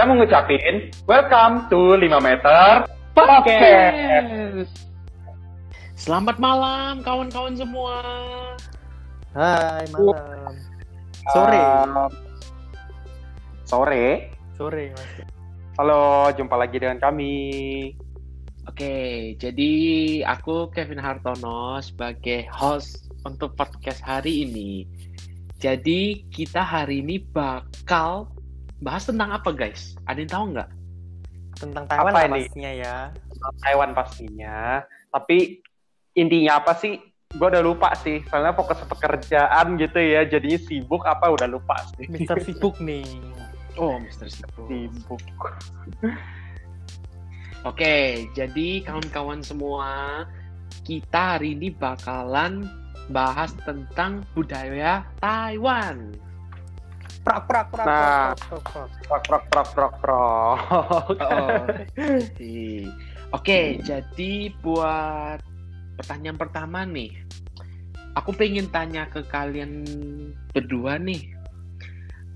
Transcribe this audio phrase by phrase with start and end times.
[0.00, 4.72] kita mau ngucapin welcome to 5 meter podcast.
[5.92, 8.00] Selamat malam kawan-kawan semua.
[9.36, 10.56] Hai, malam.
[11.28, 11.60] Sore.
[11.60, 12.08] Um,
[13.68, 14.32] sore.
[14.56, 15.12] Sore, Mas.
[15.76, 17.36] Halo, jumpa lagi dengan kami.
[18.72, 19.72] Oke, jadi
[20.24, 24.88] aku Kevin Hartono sebagai host untuk podcast hari ini.
[25.60, 28.32] Jadi kita hari ini bakal
[28.80, 29.94] bahas tentang apa guys?
[30.08, 30.68] Ada yang tahu nggak?
[31.60, 32.32] Tentang Taiwan Apa ini?
[32.32, 32.96] pastinya ya.
[33.60, 34.56] Taiwan pastinya.
[35.12, 35.38] Tapi
[36.16, 36.96] intinya apa sih?
[37.36, 38.24] Gue udah lupa sih.
[38.26, 40.24] Soalnya fokus pekerjaan gitu ya.
[40.26, 42.08] Jadinya sibuk apa udah lupa sih.
[42.08, 43.04] Mister sibuk nih.
[43.78, 44.66] Oh, Mister Sibuk.
[44.66, 45.22] Sibuk.
[47.68, 50.24] Oke, jadi kawan-kawan semua,
[50.82, 52.66] kita hari ini bakalan
[53.12, 56.12] bahas tentang budaya Taiwan.
[57.20, 58.32] Prak prak prak Nah.
[58.32, 58.88] prak, prak, prak.
[59.04, 60.58] Prok prok prok prok prok.
[61.20, 61.66] Oh,
[62.34, 62.88] jadi-
[63.30, 65.38] Oke, jadi buat
[65.94, 67.14] pertanyaan pertama nih,
[68.18, 69.86] aku pengen tanya ke kalian
[70.50, 71.30] berdua nih.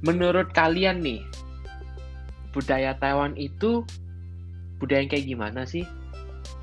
[0.01, 1.19] Menurut kalian nih,
[2.55, 3.83] budaya Taiwan itu
[4.79, 5.83] budaya yang kayak gimana sih?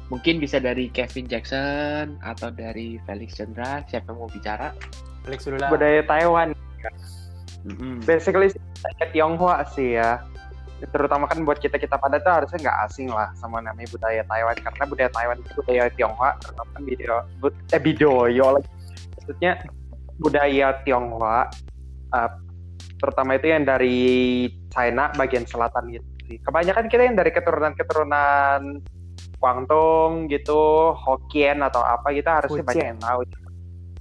[0.08, 4.72] Mungkin bisa dari Kevin Jackson atau dari Felix Chandra, siapa yang mau bicara?
[5.28, 5.68] Alex dulu lah.
[5.68, 6.56] Budaya Taiwan.
[7.66, 8.02] Mm-mm.
[8.06, 8.50] Basically
[8.82, 10.22] kayak Tionghoa sih ya.
[10.82, 14.58] Terutama kan buat kita kita pada tuh harusnya nggak asing lah sama namanya budaya Taiwan
[14.58, 18.70] karena budaya Taiwan itu budaya Tionghoa terutama kan video bud, eh bidoyo lagi.
[19.22, 19.52] Maksudnya
[20.18, 21.42] budaya Tionghoa
[22.18, 22.30] eh,
[22.98, 24.00] terutama itu yang dari
[24.74, 26.38] China bagian selatan gitu sih.
[26.42, 28.82] Kebanyakan kita yang dari keturunan-keturunan
[29.42, 33.22] Guangdong gitu, Hokkien atau apa kita harusnya banyak yang tahu.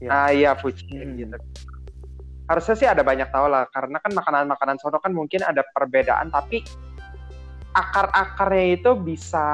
[0.00, 0.08] Ya.
[0.08, 1.20] Ah iya Fujian Hmm.
[1.20, 1.36] gitu
[2.50, 6.66] harusnya sih ada banyak tahu lah karena kan makanan-makanan sono kan mungkin ada perbedaan tapi
[7.70, 9.46] akar-akarnya itu bisa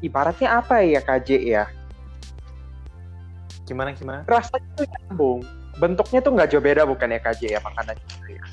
[0.00, 1.64] ibaratnya apa ya KJ ya
[3.68, 4.24] Gimana gimana?
[4.24, 5.44] rasanya tuh nyambung
[5.76, 8.44] bentuknya tuh nggak jauh beda bukan ya KJ ya makanan itu ya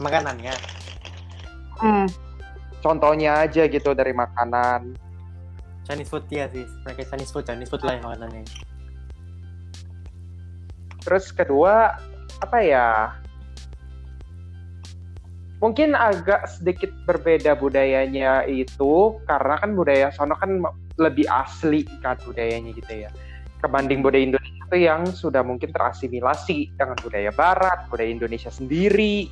[0.00, 0.54] Makanannya.
[2.80, 4.96] contohnya aja gitu dari makanan
[5.84, 6.64] Chinese food ya sih.
[6.86, 8.44] Mereka Chinese food, Chinese food lah yang makanannya.
[11.00, 11.96] terus kedua
[12.40, 12.88] apa ya
[15.60, 20.64] mungkin agak sedikit berbeda budayanya itu karena kan budaya sono kan
[20.96, 23.10] lebih asli kan budayanya gitu ya.
[23.60, 29.28] Kebanding budaya Indonesia itu yang sudah mungkin terasimilasi dengan budaya Barat budaya Indonesia sendiri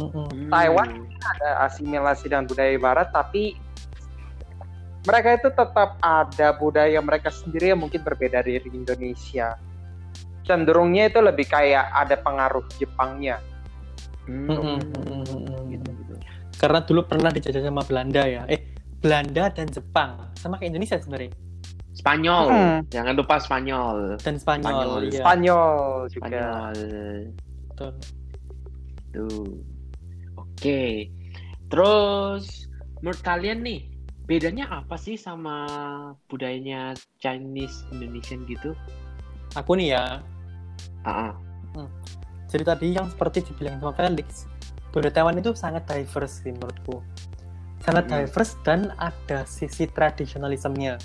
[0.00, 0.48] Mm-mm.
[0.48, 3.60] Taiwan ada asimilasi dengan budaya Barat tapi
[5.02, 9.58] mereka itu tetap ada budaya mereka sendiri yang mungkin berbeda dari Indonesia
[10.46, 13.42] cenderungnya itu lebih kayak ada pengaruh Jepangnya
[14.26, 15.60] Hmm, Mm-mm, mm-mm, mm-mm.
[15.70, 16.14] gitu, gitu.
[16.58, 18.42] Karena dulu pernah dijajah sama Belanda ya.
[18.50, 18.58] Eh,
[18.98, 21.30] Belanda dan Jepang sama kayak Indonesia sebenarnya.
[21.94, 22.78] Spanyol, Hmm.
[22.90, 24.18] jangan lupa Spanyol.
[24.18, 24.98] Dan Spanyol, Spanyol.
[25.06, 25.20] iya.
[25.22, 25.70] Spanyol
[26.10, 26.72] juga Spanyol.
[27.70, 27.92] Betul.
[29.14, 29.48] Tuh.
[30.34, 30.82] Oke.
[31.70, 32.66] Terus
[32.98, 33.80] menurut kalian nih,
[34.26, 35.70] bedanya apa sih sama
[36.26, 38.74] budayanya Chinese Indonesian gitu?
[39.54, 40.20] Aku nih ya,
[41.06, 41.30] Ah,
[41.78, 41.88] ah.
[42.50, 44.50] jadi tadi yang seperti dibilang sama Felix,
[44.90, 46.98] budaya Taiwan itu sangat diverse sih menurutku.
[47.86, 48.26] Sangat Mm-mm.
[48.26, 50.98] diverse dan ada sisi tradisionalismenya.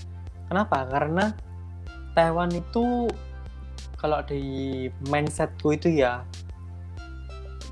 [0.50, 0.90] Kenapa?
[0.90, 1.30] Karena
[2.18, 3.06] Taiwan itu
[4.02, 6.26] kalau di mindsetku itu ya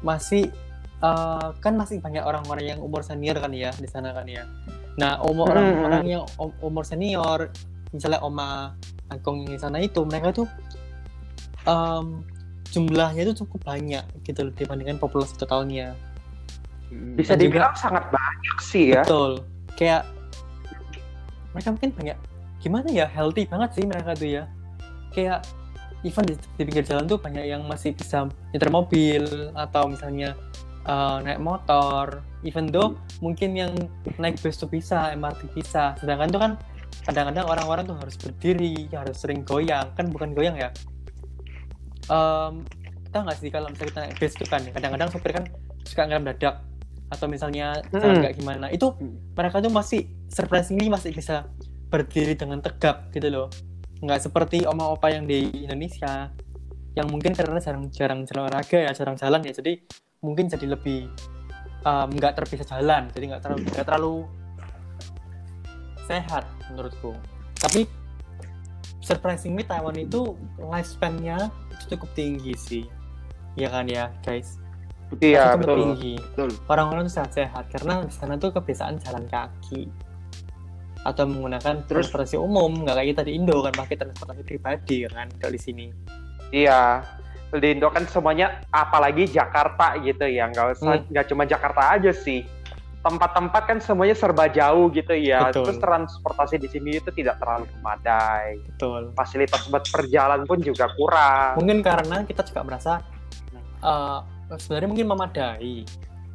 [0.06, 0.54] masih
[1.02, 4.46] eh, kan masih banyak orang-orang yang umur senior kan ya di sana kan ya.
[5.02, 5.58] Nah, umur Mm-mm.
[5.66, 7.50] orang-orang yang um- umur senior,
[7.90, 8.78] misalnya Oma
[9.10, 10.48] yang di sana itu mereka tuh
[11.70, 12.06] em,
[12.70, 15.94] jumlahnya itu cukup banyak gitu loh dibandingkan populasi totalnya.
[16.90, 19.46] Bisa Dan juga- dibilang sangat banyak sih ya Betul.
[19.78, 20.10] Kayak
[21.54, 22.18] mereka mungkin banyak
[22.60, 24.44] gimana ya healthy banget sih mereka tuh ya.
[25.14, 25.46] Kayak
[26.02, 29.24] even di, di pinggir jalan tuh banyak yang masih bisa nyetir mobil
[29.54, 30.34] atau misalnya
[30.86, 32.22] eh, naik motor.
[32.42, 33.74] Even though mungkin yang
[34.16, 35.94] naik bus tuh bisa, MRT bisa.
[36.00, 36.52] Sedangkan tuh kan
[37.04, 39.92] kadang-kadang orang-orang tuh harus berdiri, harus sering goyang.
[39.94, 40.70] Kan bukan goyang ya.
[42.10, 42.66] Em
[43.10, 45.46] kita nggak sih kalau misalnya kita naik bus tuh kan kadang-kadang sopir kan
[45.82, 46.62] suka ngerem dadak
[47.10, 48.66] atau misalnya jalan nggak gimana.
[48.70, 49.34] Itu Mm.
[49.34, 51.50] mereka tuh masih surprisingly masih bisa
[51.90, 53.48] berdiri dengan tegap gitu loh.
[54.06, 56.30] Nggak seperti oma opa yang di Indonesia
[56.94, 59.58] yang mungkin karena jarang jarang jalan olahraga ya jarang jalan ya.
[59.58, 59.74] Jadi
[60.22, 61.10] mungkin jadi lebih
[61.90, 63.10] um, nggak terpisah jalan.
[63.10, 64.16] Jadi nggak terlalu nggak terlalu
[66.06, 67.18] sehat menurutku.
[67.58, 67.90] Tapi
[69.02, 71.50] surprisingly Taiwan itu lifespan-nya
[71.88, 72.84] cukup tinggi sih
[73.56, 74.60] ya kan ya guys
[75.18, 75.78] Iya, itu betul.
[75.82, 76.14] tinggi.
[76.22, 76.50] Betul.
[76.70, 79.90] Orang-orang tuh sehat-sehat karena di sana tuh kebiasaan jalan kaki
[81.02, 85.26] atau menggunakan Terus- transportasi umum nggak kayak kita di Indo kan pakai transportasi pribadi kan
[85.34, 85.86] kalau di sini
[86.50, 87.02] Iya.
[87.50, 91.10] Di Indo kan semuanya apalagi Jakarta gitu ya, nggak usah Hmm.
[91.10, 92.46] nggak cuma Jakarta aja sih.
[93.00, 95.48] Tempat-tempat kan semuanya serba jauh gitu ya.
[95.48, 95.72] Betul.
[95.72, 98.60] Terus transportasi di sini itu tidak terlalu memadai.
[98.68, 101.56] betul Fasilitas buat perjalanan pun juga kurang.
[101.56, 102.94] mungkin karena kita juga merasa
[103.80, 104.20] eh,
[104.56, 105.76] sebenarnya mungkin memadai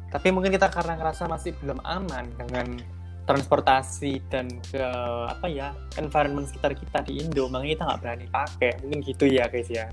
[0.09, 2.79] tapi mungkin kita karena ngerasa masih belum aman dengan
[3.25, 4.79] transportasi dan ke
[5.27, 9.49] apa ya environment sekitar kita di Indo makanya kita nggak berani pakai mungkin gitu ya
[9.49, 9.89] guys ya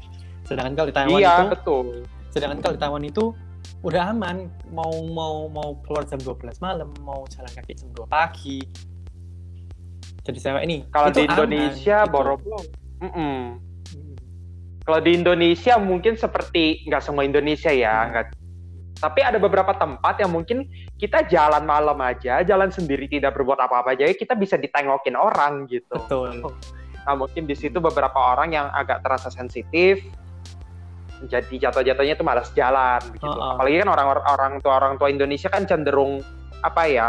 [0.47, 1.87] sedangkan kalau di Taiwan Iya, itu betul.
[2.31, 3.25] sedangkan kalau di Taiwan itu
[3.83, 8.63] udah aman mau mau mau keluar jam 12 malam mau jalan kaki jam 2 pagi
[10.23, 12.13] jadi cewek ini Kalau itu di aman, Indonesia, gitu.
[12.15, 12.63] boro-boro.
[13.03, 13.11] Mm-mm.
[13.11, 14.15] Hmm.
[14.87, 18.11] Kalau di Indonesia mungkin seperti nggak semua Indonesia ya, Hmm.
[18.15, 18.27] nggak.
[19.03, 23.99] Tapi ada beberapa tempat yang mungkin kita jalan malam aja, jalan sendiri tidak berbuat apa-apa
[23.99, 25.91] aja, kita bisa ditengokin orang gitu.
[25.91, 26.55] betul
[27.03, 30.07] Nah mungkin di situ beberapa orang yang agak terasa sensitif,
[31.29, 33.27] jadi jatuh-jatuhnya itu malas jalan begitu.
[33.29, 33.53] Oh, oh.
[33.59, 36.23] Apalagi kan orang orang tua orang tua Indonesia kan cenderung
[36.63, 37.09] apa ya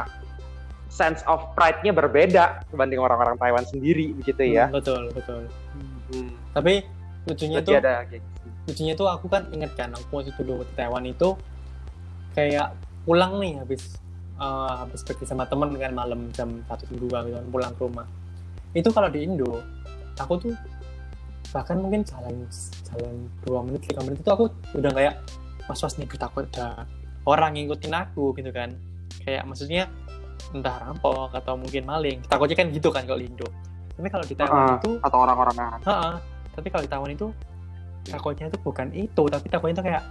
[0.90, 4.70] sense of pride-nya berbeda dibanding orang-orang Taiwan sendiri begitu ya.
[4.70, 5.42] Hmm, betul betul
[6.14, 6.30] Hmm.
[6.54, 6.86] tapi
[7.26, 8.28] lucunya Jadi tuh ada gitu.
[8.70, 11.34] lucunya tuh aku kan inget kan aku waktu dulu di Taiwan itu
[12.38, 13.98] kayak pulang nih habis
[14.38, 17.82] eh, habis pergi sama temen kan malam jam satu jam dua gitu kan pulang ke
[17.82, 18.06] rumah
[18.78, 19.62] itu kalau di Indo
[20.22, 20.54] aku tuh
[21.54, 22.50] bahkan mungkin jalan
[22.90, 25.22] jalan dua menit tiga menit itu aku udah kayak
[25.70, 26.90] was was nih takut ada
[27.30, 28.74] orang ngikutin aku gitu kan.
[29.24, 29.88] Kayak maksudnya
[30.52, 32.20] entah rampok atau mungkin maling.
[32.26, 33.48] Takutnya kan gitu kan kalau di Indo.
[33.94, 36.12] Tapi kalau di Taiwan Ah, itu atau orang-orang yang Ha-ha.
[36.54, 37.28] tapi kalau di Taiwan itu
[38.04, 40.04] takutnya itu bukan itu tapi takutnya itu kayak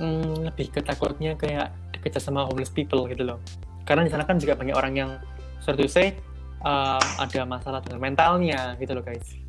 [0.00, 3.38] hmm, lebih ke takutnya kayak dikejar sama homeless people gitu loh.
[3.84, 5.10] Karena di sana kan juga banyak orang yang
[5.60, 6.16] sorry to say
[6.64, 9.45] um, ada masalah dengan mentalnya gitu loh guys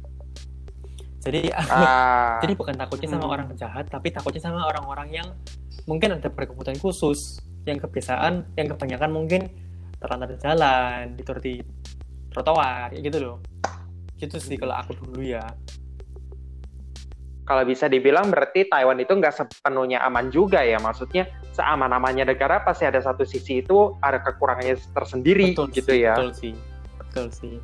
[1.27, 3.35] jadi ah, jadi bukan takutnya sama Hmm.
[3.35, 5.27] orang jahat tapi takutnya sama orang-orang yang
[5.83, 9.41] mungkin ada berkebutuhan khusus yang kebiasaan yang kebanyakan mungkin
[10.00, 11.59] terlantar di jalan tidur di
[12.31, 13.38] trotoar kayak gitu loh
[14.15, 15.44] gitu sih kalau aku dulu ya
[17.47, 20.83] kalau bisa dibilang berarti Taiwan itu nggak sepenuhnya aman juga ya.
[20.83, 26.19] Maksudnya seaman-amannya negara pasti ada satu sisi itu ada kekurangannya tersendiri gitu sih, ya.
[26.19, 26.53] betul sih
[27.00, 27.56] betul sih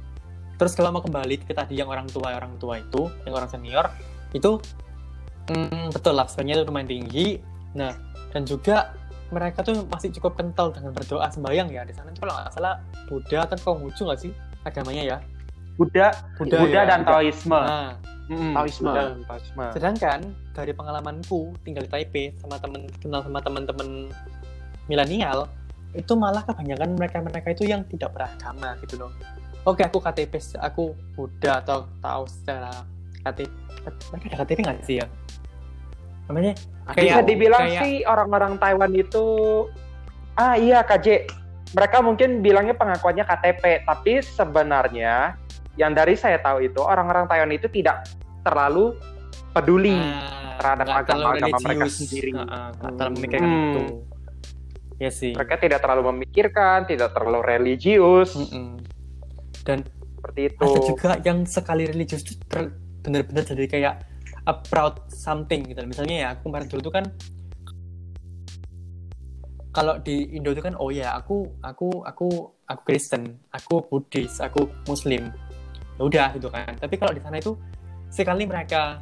[0.56, 3.86] terus kalau mau kembali ke tadi yang orang tua orang tua itu yang orang senior
[4.32, 4.58] itu
[5.50, 7.28] mm, betul lah sebenarnya itu lumayan tinggi
[7.74, 7.94] nah
[8.32, 8.94] dan juga
[9.34, 12.78] mereka tuh masih cukup kental dengan berdoa sembahyang ya di sana tuh kalau nggak salah
[13.10, 14.32] Buddha kan Konghucu nggak sih
[14.64, 15.18] agamanya ya
[15.74, 17.14] Buddha, Buddha, Buddha ya, dan Buddha.
[17.18, 17.60] Taoisme.
[17.60, 17.92] nah
[18.24, 18.88] Mm, Taoisme.
[18.88, 19.66] Buddha dan Taoisme.
[19.76, 20.20] sedangkan
[20.56, 24.08] dari pengalamanku tinggal di Taipei sama temen kenal sama temen-temen
[24.88, 25.50] milenial
[25.94, 29.12] itu malah kebanyakan mereka-mereka itu yang tidak beragama gitu loh
[29.64, 32.84] oke aku KTP aku Buddha atau tahu secara
[33.22, 33.50] KTP
[34.12, 35.08] mereka ada KTP nggak sih ya
[36.24, 39.26] namanya Bisa Kayak- dibilang kayak- sih orang-orang Taiwan itu
[40.36, 41.32] ah iya KJ.
[41.72, 45.40] Mereka mungkin bilangnya pengakuannya KTP, tapi sebenarnya
[45.74, 48.04] yang dari saya tahu itu orang-orang Taiwan itu tidak
[48.42, 48.94] terlalu
[49.50, 49.96] peduli.
[49.96, 52.36] ah, terhadap agama-agama mereka sendiri.
[52.36, 53.64] Terlalu memikirkan Hmm.
[53.66, 53.82] itu
[54.98, 58.78] ya sih Mereka tidak terlalu memikirkan, tidak terlalu religius Mm-mm.
[59.64, 59.84] Dan
[60.20, 60.64] seperti itu.
[60.64, 62.40] ada juga yang sekali religius itu
[63.04, 63.96] bener-bener jadi kayak
[64.48, 65.80] a proud something gitu.
[65.84, 67.06] Misalnya ya aku kemarin dulu tuh kan
[69.74, 72.28] kalau di Indo itu kan oh ya aku aku aku
[72.70, 75.34] aku Kristen aku Buddhis aku Muslim.
[76.00, 76.72] Ya udah gitu kan.
[76.78, 77.58] Tapi kalau di sana itu
[78.14, 79.02] sekali mereka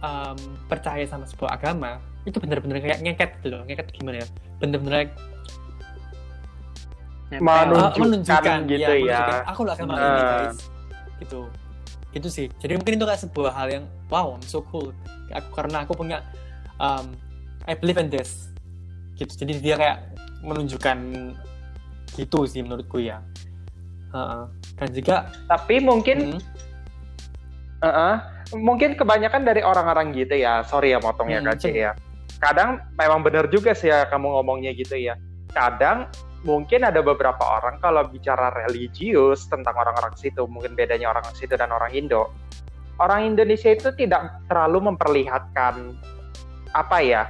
[0.00, 0.38] um,
[0.70, 4.26] percaya sama sebuah agama itu bener-bener kayak ngeket gitu loh ngeket gimana ya?
[4.62, 5.12] Bener-bener
[7.32, 9.00] Menunjukkan Ah, menunjukkan gitu ya, ya.
[9.00, 10.28] menunjukkan, aku lah sama ini Ah.
[10.44, 10.58] guys
[11.18, 11.40] gitu
[12.14, 14.94] itu sih jadi mungkin itu kayak sebuah hal yang wow I'm so cool
[15.30, 16.22] aku karena aku punya
[16.78, 17.10] um,
[17.66, 18.54] I believe in this
[19.14, 19.98] gitu jadi dia kayak
[20.42, 20.98] menunjukkan
[22.14, 23.18] gitu sih menurutku ya
[24.14, 24.42] Heeh.
[24.78, 25.16] dan juga
[25.50, 26.40] Tapi mungkin hmm,
[27.82, 28.14] uh-uh,
[28.54, 30.62] mungkin kebanyakan dari orang-orang gitu ya.
[30.62, 31.74] Sorry ya motong ya Hmm, ceng.
[31.74, 31.90] ya.
[32.38, 35.18] Kadang memang benar juga sih ya kamu ngomongnya gitu ya.
[35.50, 36.06] Kadang
[36.44, 41.72] mungkin ada beberapa orang kalau bicara religius tentang orang-orang situ, mungkin bedanya orang situ dan
[41.72, 42.30] orang Indo.
[43.00, 45.98] Orang Indonesia itu tidak terlalu memperlihatkan
[46.76, 47.22] apa ya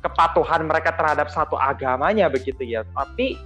[0.00, 2.86] kepatuhan mereka terhadap satu agamanya begitu ya.
[2.96, 3.36] Tapi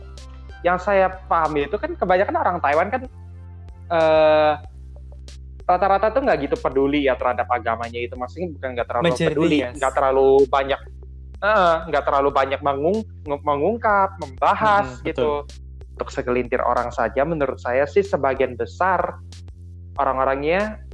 [0.62, 3.02] yang saya pahami itu kan kebanyakan orang Taiwan kan
[3.90, 4.52] eh,
[5.66, 9.92] rata-rata tuh nggak gitu peduli ya terhadap agamanya itu maksudnya bukan nggak terlalu peduli nggak
[9.98, 10.80] terlalu banyak
[11.38, 15.30] eh, nggak terlalu banyak mengung, mengungkap, membahas Hmm, gitu.
[15.96, 19.16] Untuk segelintir orang saja, menurut saya sih sebagian besar
[19.96, 20.84] orang-orangnya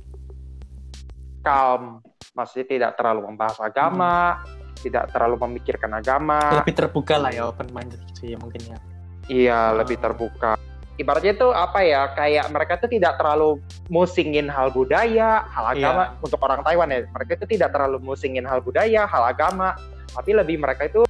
[1.43, 1.99] calm,
[2.33, 4.43] maksudnya tidak terlalu membahas agama,
[4.79, 6.63] tidak terlalu memikirkan agama.
[6.63, 8.79] lebih terbuka lah ya open minded gitu ya mungkin ya
[9.27, 9.79] Iya, Oh.
[9.79, 10.59] lebih terbuka.
[10.99, 12.11] Ibaratnya itu apa ya?
[12.13, 17.07] Kayak mereka tuh tidak terlalu musingin hal budaya, hal agama untuk orang Taiwan ya.
[17.07, 19.79] Mereka itu tidak terlalu musingin hal budaya, hal agama,
[20.13, 21.03] tapi lebih mereka itu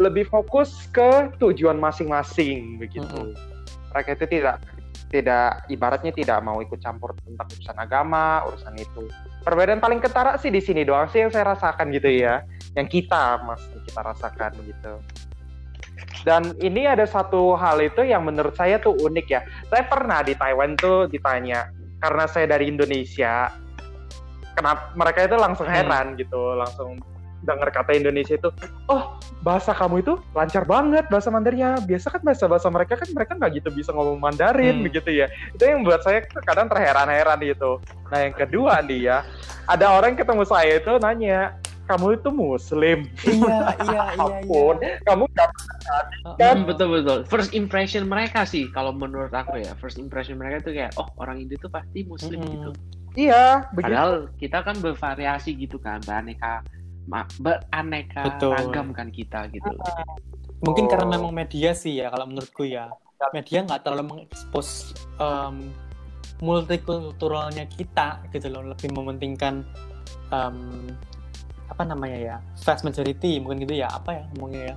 [0.00, 3.36] lebih fokus ke tujuan masing-masing begitu.
[3.92, 4.56] Mereka itu tidak
[5.10, 9.10] tidak ibaratnya tidak mau ikut campur tentang urusan agama, urusan itu.
[9.42, 12.46] Perbedaan paling ketara sih di sini doang sih yang saya rasakan gitu ya.
[12.78, 14.94] Yang kita mas kita rasakan gitu.
[16.24, 19.40] Dan ini ada satu hal itu yang menurut saya tuh unik ya.
[19.68, 21.68] Saya pernah di Taiwan tuh ditanya
[22.00, 23.52] karena saya dari Indonesia,
[24.56, 25.76] kenapa mereka itu langsung Hmm.
[25.76, 26.96] heran gitu, langsung
[27.40, 28.48] dengar kata Indonesia itu,
[28.88, 31.80] oh bahasa kamu itu lancar banget bahasa Mandarinnya.
[31.80, 34.86] Biasa kan bahasa bahasa mereka kan mereka nggak gitu bisa ngomong Mandarin Hmm.
[34.86, 35.26] begitu ya.
[35.56, 37.80] Itu yang buat saya kadang terheran-heran gitu.
[38.12, 39.18] Nah yang kedua nih ya,
[39.64, 41.56] ada orang ketemu saya itu nanya,
[41.88, 42.98] kamu itu Muslim?
[43.26, 44.76] iya iya iya Ampun,
[45.08, 45.24] kamu
[46.38, 47.26] iya Hmm, betul betul.
[47.26, 51.42] First impression mereka sih, kalau menurut aku ya, first impression mereka itu kayak, oh orang
[51.42, 52.52] Indo itu pasti Muslim Mm-mm.
[52.54, 52.70] gitu.
[53.18, 53.90] Iya, begitu.
[53.90, 56.62] Padahal kita kan bervariasi gitu kan, beraneka
[57.36, 58.54] beraneka Betul.
[58.54, 59.74] ragam kan kita gitu.
[60.60, 60.90] mungkin Oh.
[60.92, 62.92] karena memang media sih ya kalau menurutku ya
[63.32, 65.72] media nggak terlalu mengekspos um,
[66.40, 69.64] multikulturalnya kita gitu loh lebih mementingkan
[70.32, 70.88] um,
[71.68, 74.76] apa namanya ya vast majority mungkin gitu ya apa ya ngomongnya ya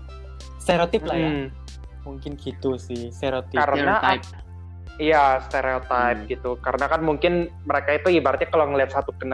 [0.59, 1.47] stereotip lah ya Hmm,
[2.03, 4.25] mungkin gitu sih stereotip Karena Stereotype.
[5.01, 6.29] Iya, stereotype Hmm.
[6.29, 6.51] gitu.
[6.61, 9.25] Karena kan mungkin mereka itu ibaratnya kalau ngelihat satu ke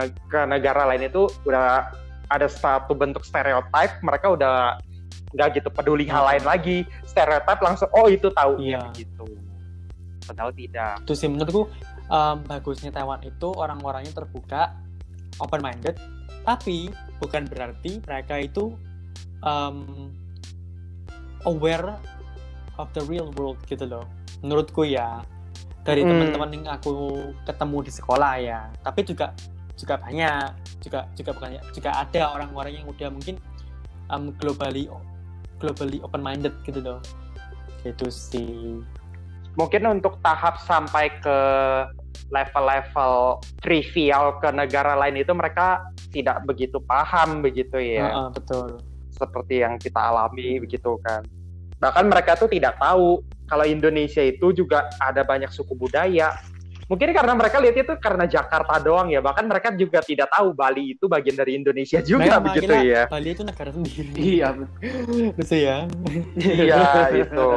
[0.48, 1.84] negara lain itu udah
[2.30, 4.78] ada satu bentuk stereotype, mereka udah
[5.30, 6.78] nggak gitu peduli hal lain lagi.
[7.04, 8.90] Stereotype langsung, oh itu tahu Iya.
[8.94, 9.26] gitu.
[10.24, 11.02] Padahal tidak.
[11.02, 11.66] itu sih menurutku
[12.06, 14.78] um, bagusnya Taiwan itu orang-orangnya terbuka
[15.38, 15.98] open minded
[16.40, 18.78] tapi bukan berarti mereka itu
[19.42, 20.08] um,
[21.44, 21.96] aware
[22.76, 24.04] of the real world gitu loh
[24.40, 25.24] menurutku ya
[25.82, 26.12] dari Hmm.
[26.12, 26.92] teman-teman yang aku
[27.42, 29.32] ketemu di sekolah ya tapi juga
[29.74, 33.36] juga banyak juga juga bukan ya, juga ada orang-orang yang udah mungkin
[34.08, 34.88] um, globally
[35.60, 37.00] globally open minded gitu loh
[37.84, 38.80] gitu sih
[39.58, 41.38] Mungkin untuk tahap sampai ke
[42.30, 45.82] level-level trivial ke negara lain itu mereka
[46.14, 48.14] tidak begitu paham begitu ya.
[48.14, 48.78] Heeh, betul
[49.20, 51.20] seperti yang kita alami begitu kan.
[51.76, 56.32] Bahkan mereka tuh tidak tahu kalau Indonesia itu juga ada banyak suku budaya.
[56.90, 59.22] Mungkin karena mereka lihat itu karena Jakarta doang ya.
[59.22, 63.06] Bahkan mereka juga tidak tahu Bali itu bagian dari Indonesia juga Memang, begitu ya.
[63.06, 64.48] Bali itu negara sendiri Iya,
[65.38, 65.78] betul ya
[66.34, 66.82] Iya
[67.22, 67.50] itu.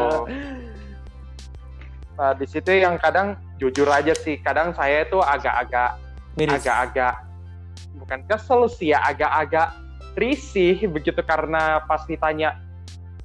[2.13, 5.97] Nah, di situ yang kadang jujur aja sih, kadang saya itu agak-agak
[6.37, 7.25] agak-agak
[7.97, 9.73] bukan kesel sih ya, agak-agak
[10.13, 12.61] risih begitu karena pas ditanya,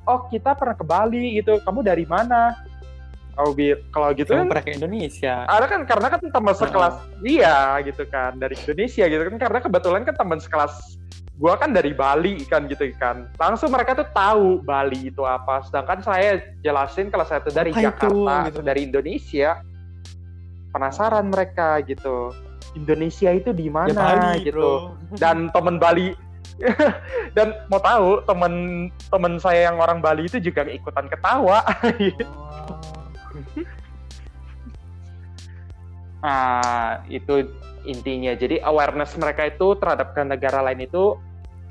[0.09, 2.57] oh kita pernah ke Bali gitu, kamu dari mana?
[3.39, 6.95] Oh, bi- kalau gitu kamu kan, pernah ke Indonesia ada kan karena kan teman sekelas,
[7.23, 10.75] iya gitu kan dari Indonesia gitu kan karena kebetulan kan teman sekelas
[11.39, 16.03] gua kan dari Bali kan gitu kan, langsung mereka tuh tahu Bali itu apa, sedangkan
[16.03, 17.87] saya jelasin kalau saya tuh dari Apa itu?
[17.87, 18.59] Jakarta, Gitu.
[18.67, 19.51] dari Indonesia,
[20.69, 22.35] penasaran mereka gitu.
[22.75, 24.75] Indonesia itu di ya mana Bali gitu bro
[25.17, 26.13] dan temen Bali
[27.39, 28.53] dan mau tahu temen
[29.09, 31.63] temen saya yang orang Bali itu juga ikutan ketawa
[36.21, 37.49] nah itu
[37.87, 41.15] intinya jadi awareness mereka itu terhadap ke negara lain itu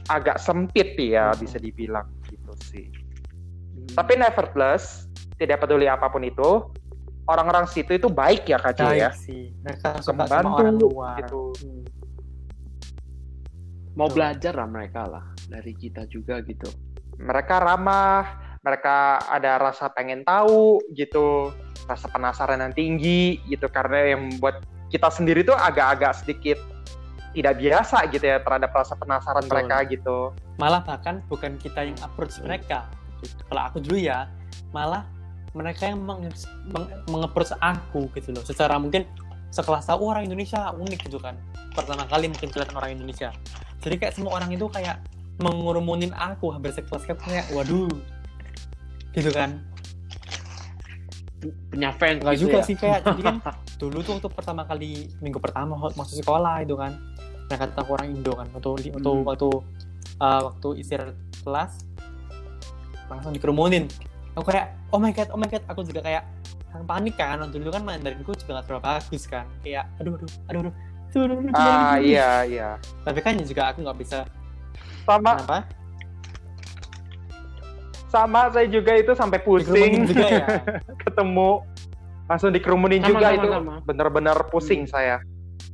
[0.07, 1.39] agak sempit ya Hmm.
[1.39, 2.87] bisa dibilang gitu sih
[3.93, 6.63] tapi nevertheless tidak peduli apa pun itu
[7.27, 10.77] orang-orang situ itu baik ya kak Jo, Baik ya sih mereka suka Membantu, sama orang
[10.79, 11.41] luar gitu.
[11.59, 11.83] Hmm.
[13.93, 16.69] mau belajar lah mereka lah dari kita juga gitu.
[17.17, 21.55] mereka ramah, mereka ada rasa pengen tahu gitu,
[21.87, 24.59] rasa penasaran yang tinggi gitu karena yang membuat
[24.91, 26.59] kita sendiri tuh agak-agak sedikit
[27.31, 29.53] tidak biasa gitu ya terhadap rasa penasaran Betul.
[29.55, 30.17] mereka gitu.
[30.57, 32.89] malah bahkan bukan kita yang approach mereka
[33.21, 33.39] gitu.
[33.45, 34.25] kalau aku dulu ya
[34.73, 35.05] malah
[35.53, 36.27] mereka yang meng,
[36.73, 39.05] meng- meng-approach aku gitu loh secara mungkin
[39.53, 41.37] sekelas tahu "Oh, orang Indonesia unik gitu kan
[41.77, 43.29] pertama kali mungkin kelihatan orang Indonesia
[43.85, 44.97] jadi kayak semua orang itu kayak
[45.37, 47.85] mengurumunin aku hampir sekelas kayak waduh
[49.11, 49.61] gitu kan
[51.69, 52.65] Punya fans Enggak gitu juga ya.
[52.65, 53.35] sih kayak jadi kan
[53.81, 56.97] dulu tuh waktu pertama kali minggu pertama masuk sekolah itu kan
[57.45, 59.21] mereka tahu orang Indo kan waktu waktu Hmm.
[59.23, 59.47] waktu
[60.17, 61.13] uh, waktu istirahat
[61.45, 61.85] kelas
[63.07, 63.85] langsung dikerumunin
[64.33, 66.25] aku kayak oh my god oh my god aku juga kayak
[66.83, 70.73] panik kan dulu kan Mandarinku juga gak terlalu bagus kan kayak aduh aduh aduh aduh
[71.07, 72.03] aduh, aduh, aduh, Ah aduh.
[72.03, 72.69] iya iya.
[73.01, 74.25] tapi kan juga aku nggak bisa
[75.01, 75.57] Sama kenapa
[78.07, 80.07] sama saya juga itu sampai pusing.
[80.07, 80.47] Juga ya?
[81.03, 81.63] Ketemu.
[82.27, 83.47] Langsung dikerumunin Sama, juga sama, itu.
[83.55, 83.75] sama.
[83.87, 85.23] bener-bener pusing saya.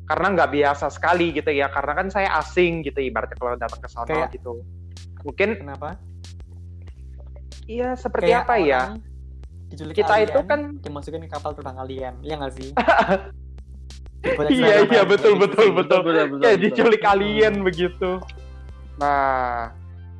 [0.05, 1.65] Karena nggak biasa sekali gitu ya.
[1.67, 4.61] Karena kan saya asing gitu ibaratnya kalau datang ke sana Kayak- gitu.
[5.23, 5.97] Mungkin kenapa?
[7.63, 8.81] Iya seperti Kayak apa ya?
[9.73, 12.69] diculik kita alien, itu kan dimasukin ke kapal terbang kalian iya nggak sih?
[14.23, 15.99] Iya iya betul betul betul.
[15.99, 16.63] Betul, betul, kayak betul.
[16.63, 17.11] diculik Hmm.
[17.11, 18.09] alien begitu.
[18.95, 19.73] Nah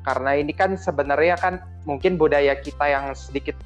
[0.04, 3.56] karena ini kan sebenarnya kan mungkin budaya kita yang sedikit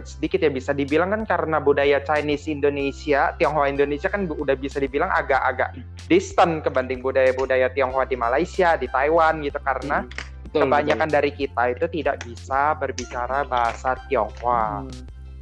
[0.00, 5.12] sedikit ya bisa dibilang kan karena budaya Chinese Indonesia Tionghoa Indonesia kan udah bisa dibilang
[5.12, 5.76] agak-agak
[6.08, 10.08] distant kebanding budaya-budaya Tionghoa di Malaysia di Taiwan gitu karena
[10.48, 14.88] Betul, kebanyakan dari kita itu tidak bisa berbicara bahasa Tionghoa Hmm.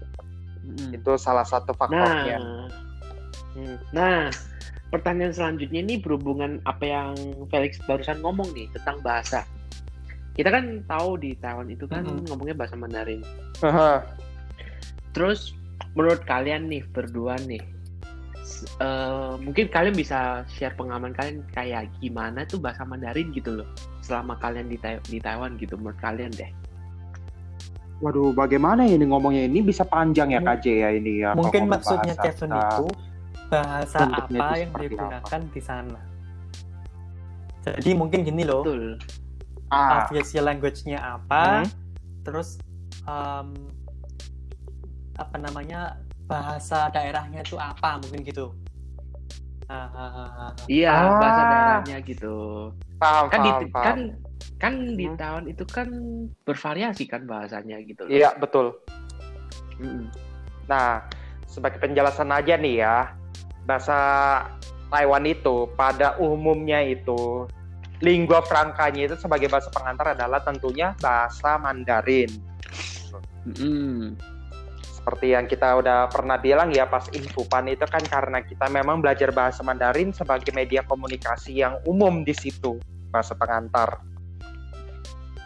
[0.03, 0.25] betul.
[0.67, 0.91] Mm.
[0.99, 2.39] itu salah satu Nah, faktornya
[3.51, 3.77] Hmm.
[3.91, 4.31] nah,
[4.95, 7.15] pertanyaan selanjutnya ini berhubungan apa yang
[7.51, 9.43] Felix barusan ngomong nih tentang bahasa.
[10.41, 12.33] Kita kan tahu di Taiwan itu kan Mhm.
[12.33, 13.21] ngomongnya bahasa Mandarin.
[13.61, 14.01] Haha.
[15.13, 15.53] Terus
[15.93, 17.61] menurut kalian nih berdua nih,
[18.81, 23.69] eh, mungkin kalian bisa share pengalaman kalian kayak gimana tuh bahasa Mandarin gitu loh,
[24.01, 26.49] selama kalian di, Tai- di Taiwan gitu menurut kalian deh.
[28.01, 31.37] Waduh, bagaimana ini ngomongnya ini bisa panjang ya KJ ya ini ya.
[31.37, 32.87] mungkin kalau maksudnya bahasa Kevin itu
[33.53, 36.01] bahasa apa itu yang digunakan di sana
[37.61, 38.97] jadi mungkin gini loh Betul.
[39.71, 41.69] Ah, official language-nya apa Hmm.
[42.21, 42.59] terus
[43.07, 43.55] um,
[45.15, 45.95] apa namanya
[46.27, 48.47] bahasa daerahnya itu apa mungkin gitu
[49.71, 50.53] Ah, ah, ah, ah.
[50.67, 51.15] Iya, Ah.
[51.23, 52.35] bahasa daerahnya gitu.
[52.99, 53.85] paham, Kan di paham, paham.
[53.87, 53.99] kan
[54.59, 55.15] kan di Hmm.
[55.17, 55.89] Taiwan itu kan
[56.43, 58.11] bervariasi kan bahasanya gitu loh.
[58.11, 58.75] Iya, betul.
[59.79, 60.11] Mm-mm.
[60.67, 61.07] Nah,
[61.47, 63.15] sebagai penjelasan aja nih ya,
[63.63, 63.99] bahasa
[64.91, 67.47] Taiwan itu pada umumnya itu
[68.01, 72.33] lingua francanya itu sebagai bahasa pengantar adalah tentunya bahasa Mandarin.
[73.45, 74.17] Mm-mm.
[74.81, 79.33] Seperti yang kita udah pernah bilang ya pas infopan itu kan karena kita memang belajar
[79.33, 82.77] bahasa Mandarin sebagai media komunikasi yang umum di situ,
[83.09, 84.01] bahasa pengantar.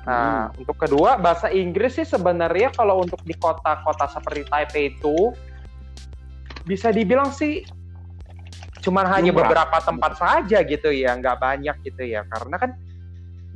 [0.04, 5.32] Nah, untuk kedua bahasa Inggris sih sebenarnya kalau untuk di kota-kota seperti Taipei itu
[6.68, 7.64] bisa dibilang sih
[8.84, 9.48] cuman hanya Lumrah.
[9.48, 12.28] beberapa tempat saja gitu ya, nggak banyak gitu ya.
[12.28, 12.70] Karena kan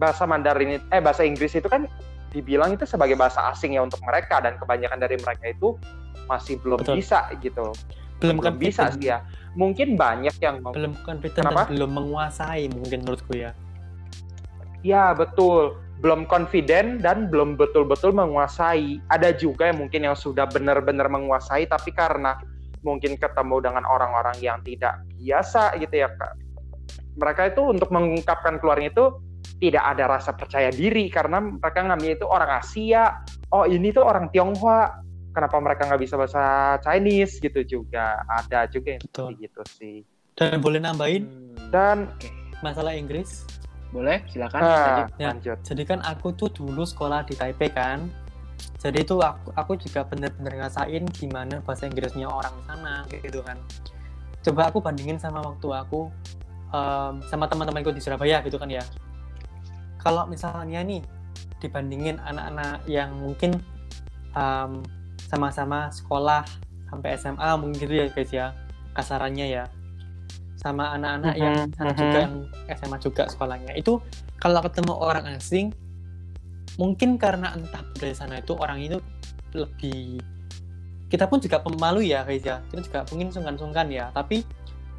[0.00, 1.84] bahasa Mandarin eh bahasa Inggris itu kan
[2.32, 5.76] dibilang itu sebagai bahasa asing ya untuk mereka dan kebanyakan dari mereka itu
[6.28, 6.96] masih belum Betul.
[7.04, 7.72] bisa gitu.
[8.18, 9.22] belum Belum bisa sih ya.
[9.54, 11.70] Mungkin banyak yang mau belum Kenapa?
[11.70, 13.54] belum menguasai mungkin menurutku ya
[14.86, 19.02] Ya betul, belum confident dan belum betul-betul menguasai.
[19.10, 22.38] Ada juga yang mungkin yang sudah benar-benar menguasai, tapi karena
[22.82, 26.34] mungkin ketemu dengan orang-orang yang tidak biasa gitu ya kak.
[27.18, 29.06] Mereka itu untuk mengungkapkan keluarnya itu
[29.58, 33.22] tidak ada rasa percaya diri karena mereka ngambil itu orang Asia.
[33.50, 35.02] Oh ini tuh orang Tionghoa.
[35.28, 36.42] Kenapa mereka nggak bisa bahasa
[36.82, 39.34] Chinese gitu juga ada juga yang Betul.
[39.34, 39.96] seperti gitu sih.
[40.34, 41.70] dan boleh nambahin Hmm.
[41.70, 42.30] Dan Oke.
[42.62, 43.42] masalah Inggris
[43.90, 45.06] boleh silakan ah, lanjut.
[45.18, 45.26] Ya.
[45.34, 45.58] lanjut.
[45.62, 48.06] jadi kan aku tuh dulu sekolah di Taipei kan
[48.78, 53.58] jadi itu aku aku juga bener-bener ngerasain gimana bahasa Inggrisnya orang sana gitu kan.
[54.42, 56.06] Coba aku bandingin sama waktu aku
[56.70, 58.86] em, sama teman-temanku di Surabaya gitu kan ya.
[59.98, 61.02] Kalau misalnya nih
[61.58, 63.58] dibandingin anak-anak yang mungkin
[64.32, 64.82] em,
[65.26, 66.46] sama-sama sekolah
[66.88, 68.46] sampai SMA mungkin gitu ya guys ya
[68.94, 69.64] kasarannya ya.
[70.58, 71.98] Sama anak-anak yang Mhm, sana mhm.
[71.98, 72.34] juga yang
[72.78, 73.72] SMA juga sekolahnya.
[73.74, 74.02] Itu
[74.38, 75.74] kalau ketemu orang asing
[76.78, 78.98] mungkin karena entah dari sana itu orang itu
[79.52, 80.22] lebih
[81.08, 82.60] kita pun juga pemalu ya guys ya.
[82.68, 84.12] Kita juga mungkin sungkan-sungkan ya.
[84.12, 84.44] Tapi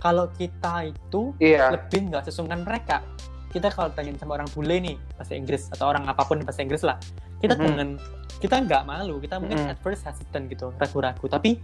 [0.01, 1.69] kalau kita itu Iya.
[1.73, 3.05] lebih nggak sesungkan mereka.
[3.49, 6.81] Kita kalau tanya sama orang bule nih bahasa Inggris atau orang apa pun bahasa Inggris
[6.85, 6.97] lah
[7.39, 7.63] kita Mhm.
[7.65, 7.89] dengan
[8.41, 9.21] kita nggak malu.
[9.21, 9.71] Kita mungkin Mhm.
[9.73, 11.25] at first hesitant gitu ragu-ragu.
[11.29, 11.61] Tapi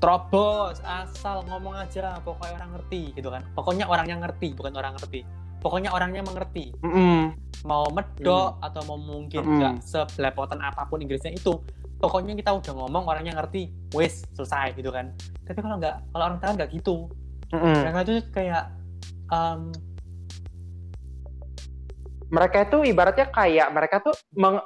[0.00, 3.42] terobos asal ngomong aja pokoknya orang ngerti gitu kan.
[3.52, 7.32] Pokoknya orangnya ngerti bukan orang ngerti pokoknya orangnya mengerti Mm-mm.
[7.64, 9.56] mau medok atau mau mungkin Mm.
[9.56, 11.56] nggak sebelepotan apa pun Inggrisnya itu
[11.96, 15.16] pokoknya kita udah ngomong orangnya ngerti wes selesai gitu kan
[15.48, 17.08] tapi kalau nggak kalau orang Thailand nggak gitu
[17.48, 17.76] Mm-mm.
[17.80, 18.64] mereka tuh kayak
[19.32, 19.72] um,
[22.28, 24.60] mereka itu ibaratnya kayak mereka tuh meng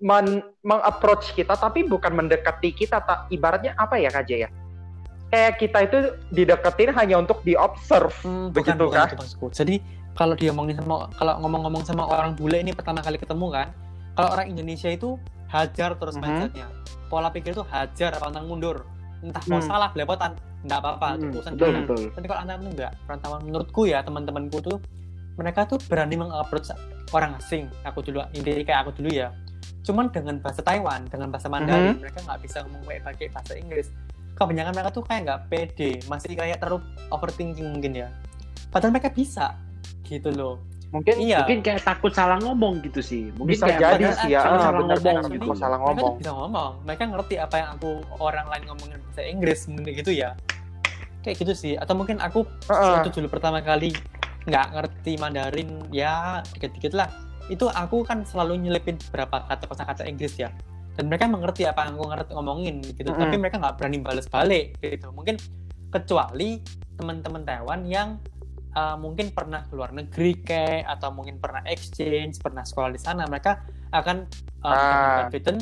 [0.00, 4.50] men, meng-approach kita tapi bukan mendekati kita tak ibaratnya apa ya Kak Jay, ya
[5.28, 5.98] kayak kita itu
[6.32, 9.08] dideketin hanya untuk diobserve Hmm, begitu bukan, bukan kah?
[9.12, 9.46] itu maksudku.
[9.52, 9.74] Jadi
[10.14, 13.68] kalau dia ngomongin sama kalau ngomong-ngomong sama orang bule ini pertama kali ketemu kan,
[14.14, 15.16] kalau orang Indonesia itu
[15.48, 16.22] hajar terus Mhm.
[16.22, 16.66] mindsetnya.
[17.10, 18.86] Pola pikir itu hajar pantang mundur.
[19.20, 19.68] Entah mau Hmm.
[19.68, 22.02] salah belepotan nggak apa-apa itu Hmm, urusan betul betul.
[22.12, 24.76] Tapi kalau anak itu enggak perantauan menurutku ya teman-temanku tuh
[25.34, 26.68] mereka tuh berani mengapproach
[27.10, 27.66] orang asing.
[27.82, 29.32] Aku dulu intinya kayak aku dulu ya.
[29.80, 32.00] Cuman dengan bahasa Taiwan dengan bahasa Mandarin Mhm.
[32.00, 33.86] mereka nggak bisa ngomong kayak pakai bahasa Inggris.
[34.36, 38.08] Kebanyakan mereka tuh kayak nggak pede masih kayak terlalu overthinking mungkin ya.
[38.70, 39.56] Padahal mereka bisa
[40.10, 40.58] gitu loh.
[40.90, 41.46] Mungkin iya.
[41.46, 43.30] mungkin kayak takut salah ngomong gitu sih.
[43.38, 45.50] Mungkin bisa kayak jadi sih ya ah, salah bener ngomong bener gitu.
[45.54, 46.14] salah mereka tuh ngomong.
[46.18, 46.72] bisa ngomong.
[46.82, 50.30] Mereka ngerti apa yang aku orang lain ngomongin bahasa Inggris mungkin gitu ya.
[51.22, 51.74] Kayak gitu sih.
[51.78, 52.90] Atau mungkin aku Heeh.
[52.98, 53.94] waktu dulu pertama kali
[54.50, 57.06] nggak ngerti Mandarin ya dikit-dikit lah.
[57.46, 60.50] Itu aku kan selalu nyelipin beberapa kata kata Inggris ya.
[60.98, 63.14] Dan mereka mengerti apa yang aku ngerti ngomongin gitu.
[63.14, 63.22] Mm-mm.
[63.30, 65.14] tapi mereka nggak berani balas balik gitu.
[65.14, 65.38] Mungkin
[65.94, 66.58] kecuali
[66.98, 68.18] teman-teman Taiwan yang
[68.76, 73.62] uh, mungkin pernah keluar negeri kayak atau mungkin pernah exchange pernah sekolah di sana mereka
[73.90, 74.26] akan
[74.62, 75.16] uh, Ah.
[75.26, 75.60] confident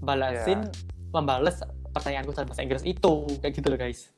[0.00, 0.68] balasin
[1.12, 1.60] membales
[1.92, 4.12] pertanyaanku dalam bahasa Inggris itu kayak gitu loh guys.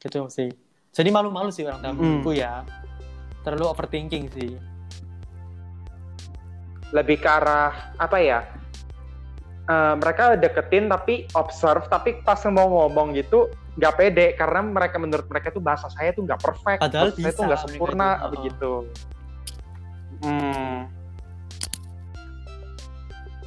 [0.00, 0.48] Gitu sih.
[0.90, 2.64] Jadi malu-malu sih orang tamuku ya.
[3.44, 4.56] Terlalu overthinking sih.
[6.90, 8.40] Lebih ke arah apa ya?
[9.70, 13.46] Eh, mereka deketin tapi observe tapi pas mau ngomong gitu
[13.80, 17.32] nggak pede karena mereka menurut mereka tuh bahasa saya tuh nggak perfect Padahal bahasa saya
[17.32, 18.30] tuh bisa nggak sempurna itu, oh.
[18.36, 18.72] begitu
[20.20, 20.76] hmm.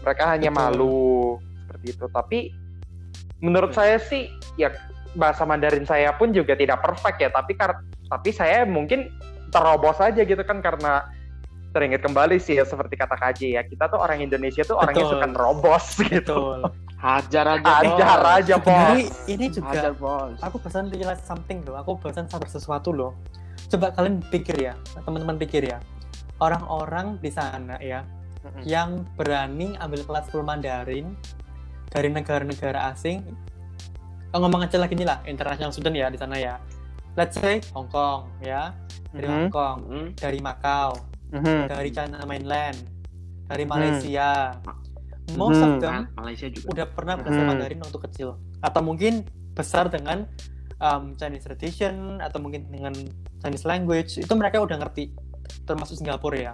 [0.02, 0.58] mereka hanya Betul.
[0.66, 1.06] malu
[1.62, 2.40] seperti itu tapi
[3.46, 4.74] menurut saya sih ya
[5.14, 7.54] bahasa Mandarin saya pun juga tidak perfect ya tapi
[8.10, 9.14] tapi saya mungkin
[9.54, 11.06] terobos aja gitu kan karena
[11.78, 15.14] teringat kembali sih ya seperti kata KJ ya kita tuh orang Indonesia tuh orangnya Betul.
[15.14, 18.32] suka nerobos gitu betul hajar aja ajar bos.
[18.34, 22.48] aja bos Sebenarnya ini juga hajar bos aku pesan realize something loh aku pesan sadar
[22.48, 23.12] sesuatu loh
[23.68, 25.84] coba kalian pikir ya teman-teman pikir ya
[26.40, 28.08] orang-orang di sana ya
[28.42, 28.64] Mm-mm.
[28.64, 31.16] yang berani ambil kelas full Mandarin
[31.88, 33.24] dari negara-negara asing
[34.32, 36.56] oh, ngomong aja lagi nih lah international student ya di sana ya
[37.14, 38.72] let's say Hong Kong ya
[39.12, 39.34] dari Mhm.
[39.38, 40.08] Hong Kong Hmm.
[40.14, 40.98] dari Macau
[41.32, 41.68] Mhm.
[41.68, 42.80] dari China mainland
[43.44, 43.64] dari.
[43.64, 44.58] Malaysia
[45.34, 45.66] most Mhm.
[45.66, 47.50] of them Ma- Malaysia juga udah pernah belajar Mhm.
[47.50, 49.14] Mandarin waktu kecil atau mungkin
[49.54, 50.28] besar dengan
[50.78, 52.92] um, Chinese tradition atau mungkin dengan
[53.40, 55.16] Chinese language itu mereka udah ngerti
[55.64, 56.54] termasuk Singapura ya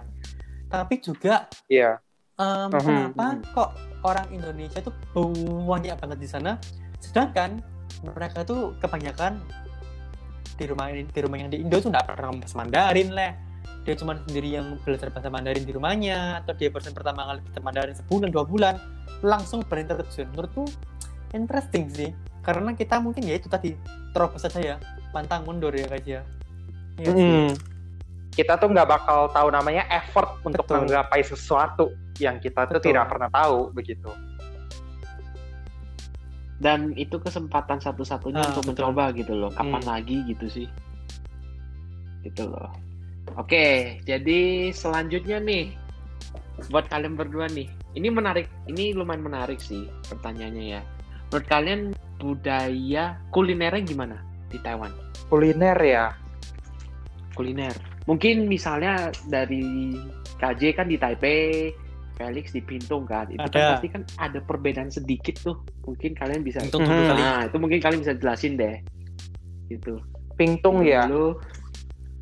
[0.66, 1.98] tapi juga Iya.
[2.36, 3.42] um, Mhm, kenapa mhm.
[3.50, 4.94] kok orang Indonesia tuh
[5.66, 6.56] banyak banget di sana
[6.98, 7.58] sedangkan
[8.06, 9.42] mereka tuh kebanyakan
[10.54, 13.32] di rumah ini di rumah yang di Indo tuh nggak pernah ngomong bahasa Mandarin lah
[13.90, 17.62] dia cuma sendiri yang belajar bahasa Mandarin di rumahnya atau dia persen pertama kali belajar
[17.66, 18.74] Mandarin sebulan dua bulan
[19.20, 20.62] langsung berani terjun menurutku
[21.34, 23.74] interesting sih karena kita mungkin ya itu tadi
[24.14, 24.76] terobos saja ya
[25.10, 26.22] pantang mundur ya guys ya
[26.96, 27.24] Iya sih.
[27.24, 27.50] Mm.
[28.30, 30.84] Kita tuh nggak bakal tahu namanya effort untuk Betul.
[30.84, 32.92] menggapai sesuatu yang kita tuh Betul.
[32.92, 34.12] tidak pernah tahu begitu.
[36.60, 38.84] dan itu kesempatan satu-satunya Ah, untuk betul.
[38.92, 39.92] mencoba gitu loh kapan Hmm.
[39.96, 40.68] lagi gitu sih
[42.20, 42.68] gitu loh
[43.36, 45.74] oke jadi selanjutnya nih
[46.68, 50.80] buat kalian berdua nih ini menarik ini lumayan menarik sih pertanyaannya ya
[51.30, 51.80] menurut kalian
[52.18, 54.16] budaya kulinernya gimana
[54.50, 54.90] di Taiwan
[55.30, 56.10] Kuliner ya.
[57.38, 57.72] kuliner
[58.10, 59.94] mungkin misalnya dari
[60.42, 61.70] KJ kan di Taipei
[62.20, 63.48] Felix di Pintung kan itu Ada.
[63.48, 65.56] kan pasti kan ada perbedaan sedikit tuh
[65.88, 68.76] mungkin kalian bisa dulu kali Nah, itu mungkin kalian bisa jelasin deh.
[69.72, 69.96] Gitu.
[70.36, 71.08] Pingtung ya.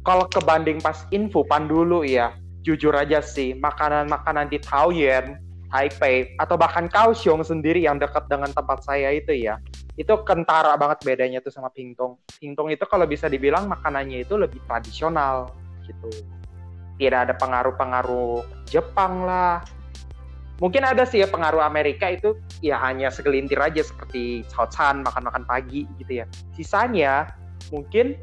[0.06, 6.56] Kalau kebanding pas info pan dulu ya, jujur aja sih makanan-makanan di Taoyuan, Taipei atau
[6.56, 9.60] bahkan Kaohsiung sendiri yang dekat dengan tempat saya itu ya,
[10.00, 12.16] itu kentara banget bedanya tuh sama Pingtung.
[12.40, 15.52] Pingtung itu kalau bisa dibilang makanannya itu lebih tradisional
[15.84, 16.08] gitu.
[16.98, 19.62] Tidak ada pengaruh-pengaruh Jepang lah.
[20.58, 25.86] Mungkin ada sih ya pengaruh Amerika itu ya hanya segelintir aja seperti Chan makan-makan pagi
[26.02, 26.26] gitu ya.
[26.58, 27.30] Sisanya
[27.70, 28.18] mungkin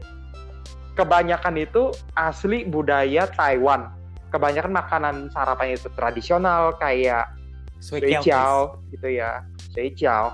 [0.95, 3.91] kebanyakan itu asli budaya Taiwan.
[4.31, 7.35] Kebanyakan makanan sarapan itu tradisional kayak
[7.83, 9.45] Sui sui kiao, jiao gitu ya.
[9.69, 10.33] Sui jiao.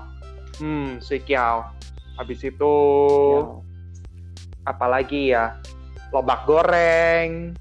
[0.56, 1.68] Hmm, sui kiao.
[2.16, 2.74] Habis itu
[4.64, 5.58] apalagi ya?
[6.14, 7.52] Lobak goreng.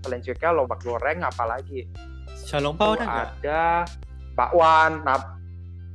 [0.00, 1.84] Selain sui kiao, lobak goreng apalagi?
[2.32, 3.62] Xiaolongbao ada ada
[4.38, 5.02] bakwan.
[5.02, 5.36] Nah,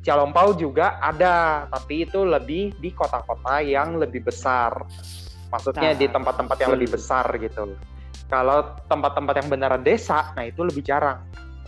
[0.03, 4.85] Xiaolongbao juga ada, tapi itu lebih di kota-kota yang lebih besar.
[5.51, 7.75] Maksudnya Nah, di tempat-tempat yang lebih besar gitu.
[8.25, 11.19] Kalau tempat-tempat yang beneran desa, nah itu lebih jarang.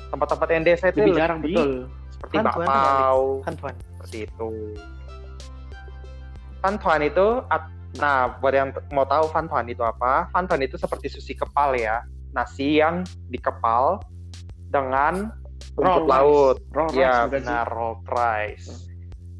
[0.07, 1.91] Tempat-tempat yang desa itu lebih jarang betul.
[2.07, 3.75] seperti Kan tuan bakpao, Kan tuan.
[3.75, 4.49] seperti itu.
[6.59, 10.31] Fantuan itu, at- nah buat yang mau tahu fantuan itu apa?
[10.31, 13.99] Fantuan itu seperti sushi kepal ya, nasi yang dikepal
[14.71, 15.35] dengan
[15.75, 16.57] rumput laut.
[16.57, 16.71] rice.
[16.71, 18.67] Raw rice Iya benar raw rice.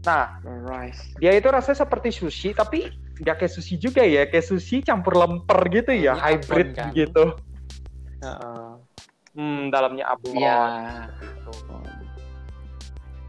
[0.04, 1.02] Nah Raw rice.
[1.16, 5.60] dia itu rasanya seperti sushi tapi nggak kayak sushi juga ya kayak sushi campur lemper
[5.70, 6.90] gitu ya Ini hybrid kan?
[6.98, 7.38] gitu.
[8.24, 8.70] Heeh.
[9.34, 10.34] Hmm dalamnya abon.
[10.34, 10.62] Iya.
[11.22, 11.52] gitu.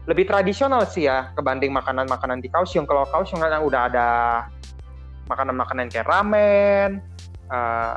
[0.05, 2.85] Lebih tradisional sih ya kebanding makanan-makanan di Kaohsiung.
[2.85, 4.07] Kalau Kaohsiung kan udah ada
[5.25, 7.01] makanan-makanan kayak ramen,
[7.49, 7.95] eh,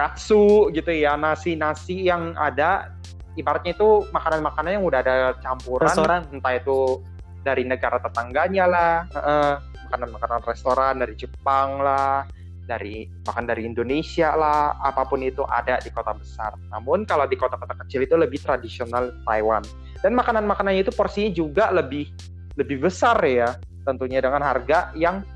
[0.00, 2.96] katsu gitu ya, nasi-nasi yang ada
[3.36, 6.20] ibaratnya itu makanan-makanan yang udah ada campuran, Restoran.
[6.32, 7.04] entah itu
[7.44, 9.54] dari negara tetangganya lah, eh,
[9.90, 12.22] makanan-makanan restoran dari Jepang lah,
[12.62, 16.54] dari bahkan dari Indonesia lah, apa pun itu ada di kota besar.
[16.70, 19.66] Namun kalau di kota-kota kecil itu lebih tradisional Taiwan.
[19.98, 22.06] Dan makanan-makanannya itu porsinya juga lebih
[22.54, 25.26] lebih besar ya, tentunya dengan harga yang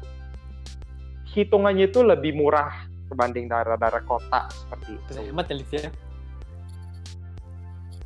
[1.35, 5.11] hitungannya itu lebih murah kebanding daerah-daerah kota seperti itu.
[5.19, 5.91] hemat ya Liv ya.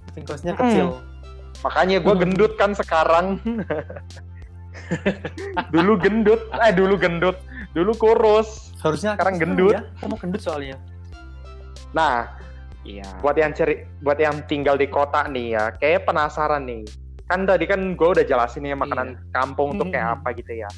[0.09, 0.65] Living cost-nya Mm-mm.
[0.65, 0.89] kecil.
[1.61, 3.37] Makanya gue gendut kan sekarang.
[5.71, 7.37] dulu gendut, eh dulu gendut,
[7.73, 8.71] dulu kurus.
[8.79, 9.75] Harusnya Sekarang aku gendut.
[9.75, 9.83] Ya.
[9.99, 10.77] Kamu gendut soalnya.
[11.91, 12.31] Nah,
[12.83, 13.05] Iya.
[13.21, 16.85] buat yang ceri, buat yang tinggal di kota nih ya, kayak penasaran nih.
[17.25, 20.17] Kan tadi kan gue udah jelasin nih makanan kampung tuh kayak Hmm.
[20.17, 20.71] apa gitu ya.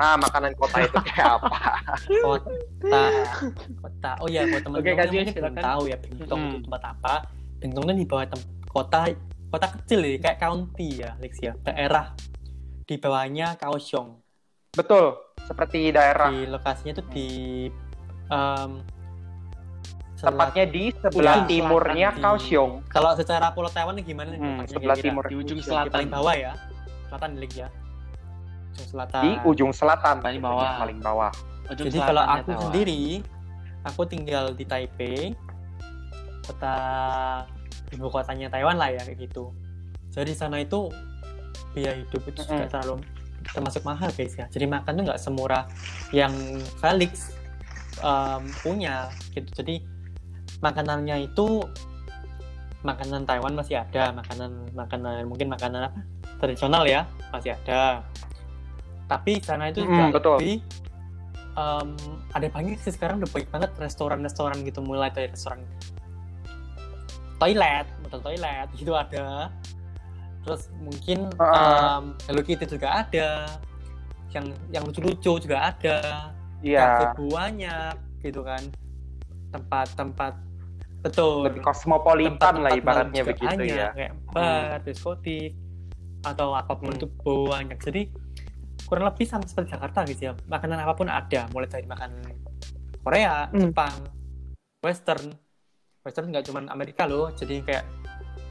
[0.00, 1.58] Nah, makanan kota itu kayak apa?
[2.24, 3.02] Kota.
[3.76, 4.10] Kota.
[4.24, 6.50] Oh iya, buat teman-teman yang belum tahu ya Bintong Hmm.
[6.50, 7.14] itu tempat apa.
[7.60, 9.00] Bintong itu di bawah tem- kota
[9.50, 11.52] kota kecil ya, kayak county ya, Lex ya.
[11.60, 12.14] Daerah
[12.90, 14.18] di bawahnya Kaohsiung.
[14.74, 17.28] Betul, seperti daerah Di lokasinya tuh di
[18.26, 18.70] em,
[20.18, 22.72] selat- tepatnya di sebelah Ujung timurnya di- Kaohsiung.
[22.90, 24.34] Kalau secara pulau Taiwan gimana?
[24.34, 25.06] Hmm, sebelah kira-kira?
[25.06, 25.94] timur Di ujung Di selatan.
[25.94, 26.52] paling bawah ya.
[27.06, 27.68] Selatan Lex ya.
[28.72, 29.22] Ujung selatan.
[29.22, 30.72] Di ujung selatan, Paling bawah.
[30.76, 31.30] paling bawah.
[31.70, 32.62] Ujung Jadi kalau aku Taiwan.
[32.66, 33.02] sendiri,
[33.84, 35.30] aku tinggal di Taipei,
[36.42, 36.74] kota
[37.88, 39.54] ibu kotanya Taiwan lah ya kayak gitu.
[40.10, 40.90] Jadi di sana itu
[41.70, 42.72] biaya hidup itu juga Mm-mm.
[42.72, 42.94] terlalu
[43.54, 44.46] termasuk mahal guys ya.
[44.52, 45.64] Jadi makan tuh nggak semurah
[46.12, 46.32] yang
[46.78, 47.32] Felix
[48.04, 49.48] em, punya gitu.
[49.64, 49.80] Jadi
[50.60, 51.64] makanannya itu
[52.84, 56.00] makanan Taiwan masih ada, makanan makanan mungkin makanan apa
[56.40, 58.04] tradisional ya masih ada.
[59.08, 60.36] Tapi sana itu Mm, juga betul.
[60.38, 60.56] lebih
[61.56, 61.88] em,
[62.30, 65.64] ada banyak sih sekarang udah banyak banget restoran-restoran gitu mulai dari restoran
[67.40, 69.48] toilet, betul toilet gitu ada.
[70.40, 72.00] Terus mungkin Ah.
[72.00, 73.46] em, Hello Kitty juga ada.
[74.30, 76.30] Yang yang lucu-lucu juga ada.
[76.60, 78.62] Iya, banyak gitu kan.
[79.50, 80.34] Tempat-tempat
[81.00, 81.48] betul.
[81.48, 83.88] lebih kosmopolitan lah Tempat-tempat ibaratnya malam juga begitu ya.
[83.96, 85.52] Kayak bar, diskotik
[86.20, 86.98] atau apa pun Hmm.
[87.00, 87.06] itu
[87.48, 87.78] banyak.
[87.80, 88.02] Jadi
[88.84, 90.32] kurang lebih sama seperti Jakarta gitu ya.
[90.46, 92.20] Makanan apa pun ada, mulai dari makanan
[93.00, 93.72] Korea, Hmm.
[93.72, 93.96] Jepang,
[94.84, 95.32] Western.
[96.00, 97.84] Western nggak cuma Amerika loh, jadi kayak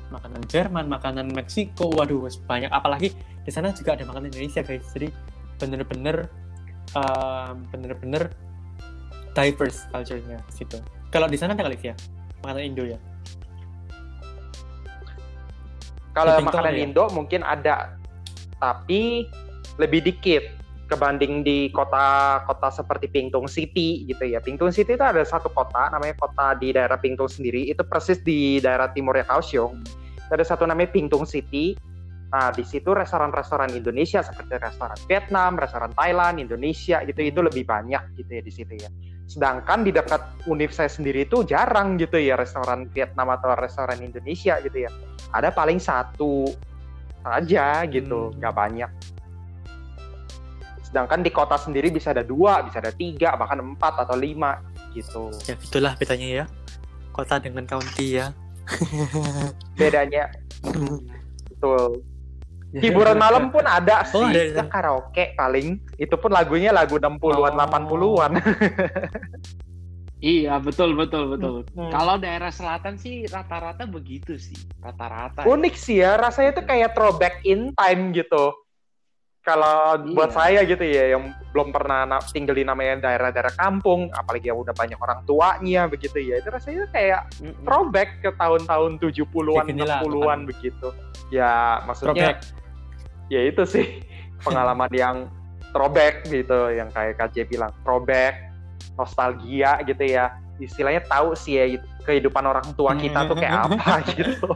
[0.10, 2.70] makanan Jerman, makanan Meksiko, waduh banyak.
[2.70, 3.14] Apalagi
[3.46, 4.86] di sana juga ada makanan Indonesia guys.
[4.94, 5.10] Jadi
[5.60, 6.30] bener-bener
[6.98, 8.34] um, bener-bener
[9.34, 10.78] diverse culture-nya situ.
[11.10, 11.96] Kalau di sana ada kali ya
[12.44, 13.00] makanan Indo ya.
[16.14, 16.84] Kalau makanan ya?
[16.84, 17.96] Indo mungkin ada,
[18.58, 19.30] tapi
[19.80, 20.44] lebih dikit
[20.90, 24.42] kebanding di kota-kota seperti Pingtung City gitu ya.
[24.42, 28.58] Pingtung City itu ada satu kota namanya kota di daerah Pingtung sendiri itu persis di
[28.58, 29.80] daerah timurnya Kaohsiung.
[30.30, 31.74] Ada satu namanya Pingtung City.
[32.30, 38.14] Nah, di situ restoran-restoran Indonesia seperti restoran Vietnam, restoran Thailand, Indonesia gitu itu lebih banyak
[38.22, 38.90] gitu ya di situ ya.
[39.26, 44.62] Sedangkan di dekat univ saya sendiri itu jarang gitu ya restoran Vietnam atau restoran Indonesia
[44.62, 44.94] gitu ya.
[45.34, 46.54] Ada paling satu
[47.26, 48.38] saja gitu, Hmm.
[48.38, 48.92] nggak banyak.
[50.86, 54.62] Sedangkan di kota sendiri bisa ada dua, bisa ada tiga, bahkan empat atau lima
[54.94, 55.30] gitu.
[55.46, 56.46] Ya itulah bedanya ya.
[57.14, 58.34] Kota dengan county ya.
[59.80, 60.30] Bedanya
[61.50, 62.04] betul.
[62.70, 64.62] Hiburan malam pun ada sih, Oh, ada, ada.
[64.62, 65.82] Ya, karaoke paling.
[65.98, 67.58] Itu pun lagunya lagu 60-an, Oh.
[67.58, 68.32] 80-an.
[70.20, 71.64] Iya betul betul betul.
[71.72, 71.92] Hmm.
[71.96, 75.48] Kalau daerah selatan sih rata-rata begitu sih rata-rata.
[75.48, 78.52] Unik sih ya, rasanya tuh kayak throwback in time gitu.
[79.50, 79.78] Kalau
[80.14, 80.38] buat Iya.
[80.38, 84.78] saya gitu ya, yang belum pernah na- tinggal di namanya daerah-daerah kampung, apalagi yang udah
[84.78, 87.66] banyak orang tuanya begitu ya, itu rasanya kayak Mm-mm.
[87.66, 90.40] throwback ke tahun-tahun 70-an, Kayak inilah, 60-an bukan.
[90.46, 90.88] begitu.
[91.30, 92.38] Ya, maksudnya Throwback.
[93.28, 93.86] ya itu sih
[94.46, 95.16] pengalaman yang
[95.74, 98.54] throwback gitu, yang kayak KJ bilang, throwback,
[98.94, 100.30] nostalgia gitu ya.
[100.58, 101.66] Istilahnya tahu sih ya
[102.04, 104.50] kehidupan orang tua kita tuh kayak apa gitu.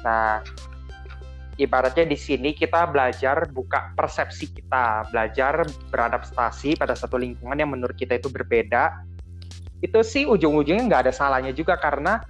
[0.00, 0.40] Nah,
[1.60, 5.60] ibaratnya di sini kita belajar buka persepsi kita, belajar
[5.92, 9.04] beradaptasi pada satu lingkungan yang menurut kita itu berbeda.
[9.84, 12.24] Itu sih ujung-ujungnya nggak ada salahnya juga karena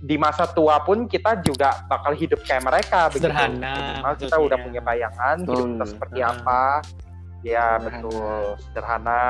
[0.00, 3.28] di masa tua pun kita juga bakal hidup kayak mereka begitu.
[3.28, 5.68] Sederhana, Minimal kita udah punya bayangan hidup Betul.
[5.74, 6.30] kita seperti Ah.
[6.32, 6.62] apa.
[7.40, 7.84] Ya Sederhana.
[7.84, 9.20] betul, sederhana.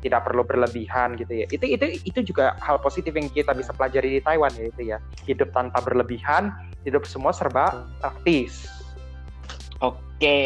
[0.00, 1.46] Tidak perlu berlebihan gitu ya.
[1.52, 4.98] Itu itu itu juga hal positif yang kita bisa pelajari di Taiwan ya itu ya.
[5.28, 8.68] Hidup tanpa berlebihan, hidup semua serba praktis.
[9.80, 10.38] Oke.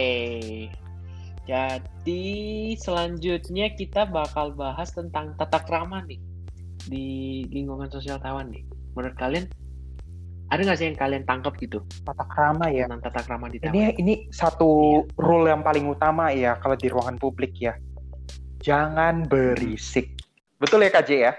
[1.45, 2.25] Jadi
[2.81, 6.17] selanjutnya kita bakal bahas tentang tata krama nih
[6.89, 7.07] di
[7.53, 8.65] lingkungan sosial Taiwan nih.
[8.97, 9.45] Menurut kalian
[10.49, 12.87] ada nggak sih yang kalian tangkap gitu Tata krama ya.
[12.87, 13.75] tentang tata krama di Taiwan?
[13.75, 17.77] Ini ini satu rule yang paling utama ya kalau di ruangan publik ya.
[18.65, 20.17] Jangan berisik.
[20.57, 21.33] Betul ya KJ ya?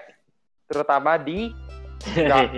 [0.70, 1.50] Terutama di
[2.28, 2.52] nggak-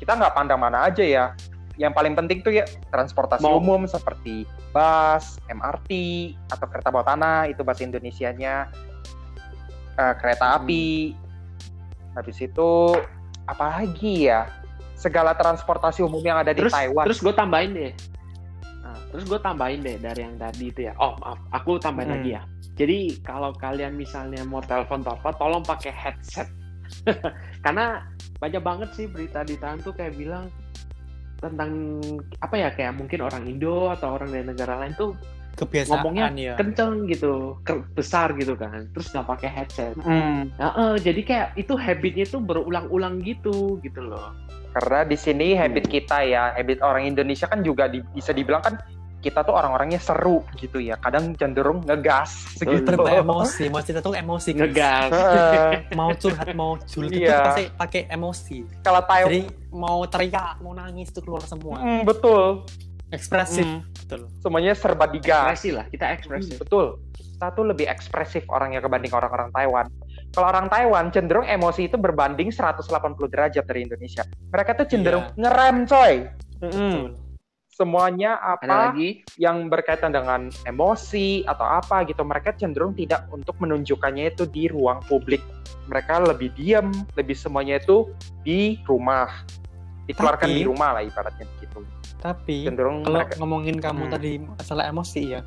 [0.00, 1.36] kita nggak pandang mana aja ya.
[1.78, 5.90] Yang paling penting tuh ya transportasi Mau- umum seperti bus, MRT
[6.50, 8.66] atau kereta bawah tanah itu bahasa Indonesianya.
[9.94, 10.56] Eh, kereta Hmm.
[10.60, 11.14] api.
[12.12, 12.70] Habis itu
[13.46, 14.50] apa lagi ya?
[14.92, 17.06] Segala transportasi umum yang ada di terus Taiwan.
[17.06, 17.92] terus gue tambahin deh.
[18.80, 20.98] Nah, terus gue tambahin deh dari yang tadi itu ya.
[20.98, 22.16] Oh maaf, aku tambahin Hmm.
[22.18, 22.42] lagi ya.
[22.74, 26.50] Jadi kalau kalian misalnya mau telepon apa, tolong pakai headset.
[27.64, 28.02] Karena
[28.36, 30.50] banyak banget sih berita di Taiwan tuh kayak bilang
[31.38, 32.02] tentang
[32.42, 35.14] apa ya kayak mungkin orang Indo atau orang dari negara lain tuh
[35.58, 36.54] kebiasaan ngomongnya ya.
[36.54, 38.86] kenceng gitu, ke- besar gitu kan.
[38.94, 39.94] Terus nggak pakai headset.
[39.98, 40.54] Hmm.
[40.54, 44.34] Nah, eh, jadi kayak itu habitnya tuh berulang-ulang gitu gitu loh.
[44.70, 48.78] Karena di sini habit kita ya, habit orang Indonesia kan juga di- bisa dibilang kan
[49.18, 50.94] kita tuh orang-orangnya seru gitu ya.
[50.96, 52.86] Kadang cenderung ngegas segitu.
[52.88, 54.48] Berubah emosi, mau cerita tuh emosi.
[54.52, 54.62] guys.
[54.62, 55.10] Ngegas.
[55.92, 57.42] Mau curhat, mau julid itu Iya.
[57.44, 58.58] pasti pakai emosi.
[58.80, 61.78] Kalau Taiwan, Jadi mau teriak, mau nangis itu keluar semua.
[61.78, 62.62] Hmm, betul.
[63.08, 64.28] Ekspresif, Hmm, betul.
[64.38, 65.50] semuanya serba digas.
[65.50, 66.56] Ekspresi lah, kita ekspresif.
[66.58, 67.00] Betul.
[67.10, 69.86] Kita tuh lebih ekspresif orangnya kebanding orang-orang Taiwan.
[70.28, 72.84] Kalau orang Taiwan cenderung emosi itu berbanding 180
[73.26, 74.22] derajat dari Indonesia.
[74.48, 75.40] Mereka tuh cenderung Iya.
[75.40, 76.14] ngerem, coy.
[76.60, 77.16] Betul.
[77.78, 79.22] Semuanya apa lagi?
[79.38, 84.98] yang berkaitan dengan emosi atau apa gitu mereka cenderung tidak untuk menunjukkannya itu di ruang
[85.06, 85.38] publik
[85.86, 88.10] mereka lebih diam lebih semuanya itu
[88.42, 89.30] di rumah
[90.04, 91.86] dikeluarkan Tapi- di rumah lah ibaratnya gitu
[92.18, 94.12] Tapi cenderung kalau mereka ngomongin kamu Hmm.
[94.12, 95.40] tadi masalah emosi ya,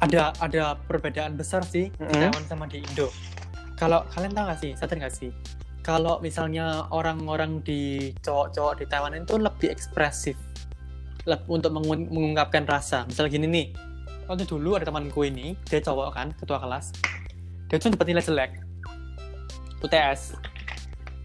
[0.00, 2.26] ada ada perbedaan besar sih di Mm-mm.
[2.26, 3.06] Taiwan sama di Indo.
[3.74, 5.30] Kalau kalian tahu nggak sih, sadar nggak sih?
[5.80, 10.34] Kalau misalnya orang-orang di cowok-cowok di Taiwan itu lebih ekspresif
[11.46, 13.02] untuk mengun- mengungkapkan rasa.
[13.04, 13.66] Misal gini nih,
[14.26, 16.92] waktu dulu ada temanku ini, dia cowok kan, ketua kelas,
[17.66, 18.52] dia tuh dapat nilai jelek,
[19.80, 20.34] UTS.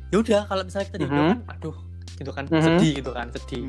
[0.10, 1.30] Ya udah, kalau misalnya kita di Indo Mhm.
[1.30, 1.76] kan, aduh,
[2.14, 2.62] gitu kan, Mhm.
[2.62, 3.66] sedih gitu kan, sedih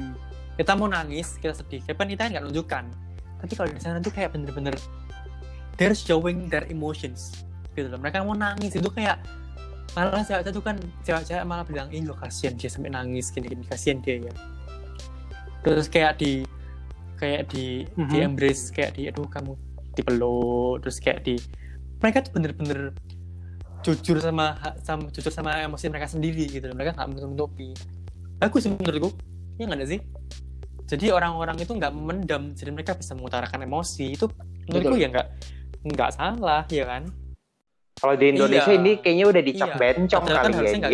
[0.54, 2.84] kita mau nangis kita sedih tapi kan kita nggak nunjukkan
[3.42, 4.70] tapi kalau di sana tuh kayak bener-bener
[5.74, 7.42] they're showing their emotions
[7.74, 9.18] gitu loh mereka mau nangis itu kayak
[9.98, 13.66] malah cewek tuh kan cewek-cewek malah bilang ih lo kasihan dia sampai nangis gini gini
[13.66, 14.34] kasihan dia ya
[15.64, 16.44] terus kayak di
[17.16, 18.08] kayak di Mhm.
[18.10, 19.56] di embrace kayak di aduh kamu
[19.96, 21.40] dipeluk terus kayak di
[21.98, 22.92] mereka tuh bener-bener
[23.80, 26.76] jujur sama sama jujur sama emosi mereka sendiri gitu loh.
[26.76, 27.72] mereka nggak menutupi
[28.36, 29.12] bagus sih menurutku
[29.56, 30.00] ya nggak ada sih
[30.84, 34.28] jadi orang-orang itu nggak memendam jadi mereka bisa mengutarakan emosi itu
[34.68, 35.04] menurutku Betul.
[35.04, 35.28] ya nggak
[35.84, 37.02] nggak salah ya kan
[37.94, 38.80] kalau di Indonesia Iya.
[38.80, 39.76] ini kayaknya udah dicap Iya.
[39.78, 40.88] bencong Padahal kan kali ya gitu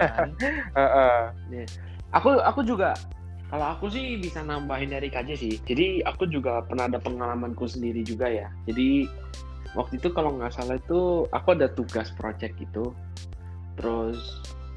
[0.00, 0.28] kan
[0.78, 1.64] Heeh.
[2.14, 2.94] Aku aku juga
[3.54, 5.54] kalau aku sih bisa nambahin dari KJ sih.
[5.62, 8.50] Jadi aku juga pernah ada pengalamanku sendiri juga ya.
[8.66, 9.06] Jadi
[9.78, 12.90] waktu itu kalau nggak salah itu aku ada tugas project gitu.
[13.78, 14.18] Terus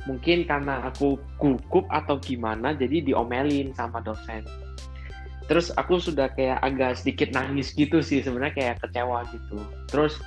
[0.05, 4.45] mungkin karena aku gugup atau gimana jadi diomelin sama dosen.
[5.49, 9.57] Terus aku sudah kayak agak sedikit nangis gitu sih sebenarnya kayak kecewa gitu.
[9.89, 10.21] Terus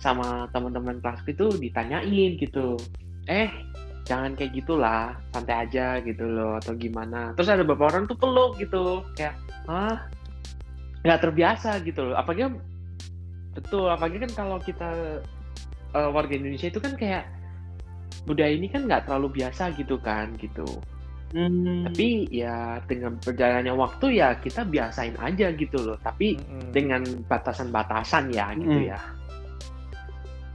[0.00, 2.80] sama teman-teman kelasku itu ditanyain gitu.
[3.28, 3.52] Eh,
[4.04, 8.60] jangan kayak gitulah santai aja gitu loh atau gimana terus ada beberapa orang tuh peluk
[8.60, 9.32] gitu kayak
[9.64, 9.96] ah
[11.04, 12.52] nggak terbiasa gitu loh apalagi
[13.56, 15.20] betul apalagi kan kalau kita
[15.96, 17.24] eh, warga Indonesia itu kan kayak
[18.24, 20.64] budaya ini kan nggak terlalu biasa gitu kan gitu
[21.34, 21.82] Hmm.
[21.82, 26.70] tapi ya dengan berjalannya waktu ya kita biasain aja gitu loh tapi Mm-mm.
[26.70, 28.86] dengan batasan-batasan ya gitu Mm.
[28.94, 29.00] ya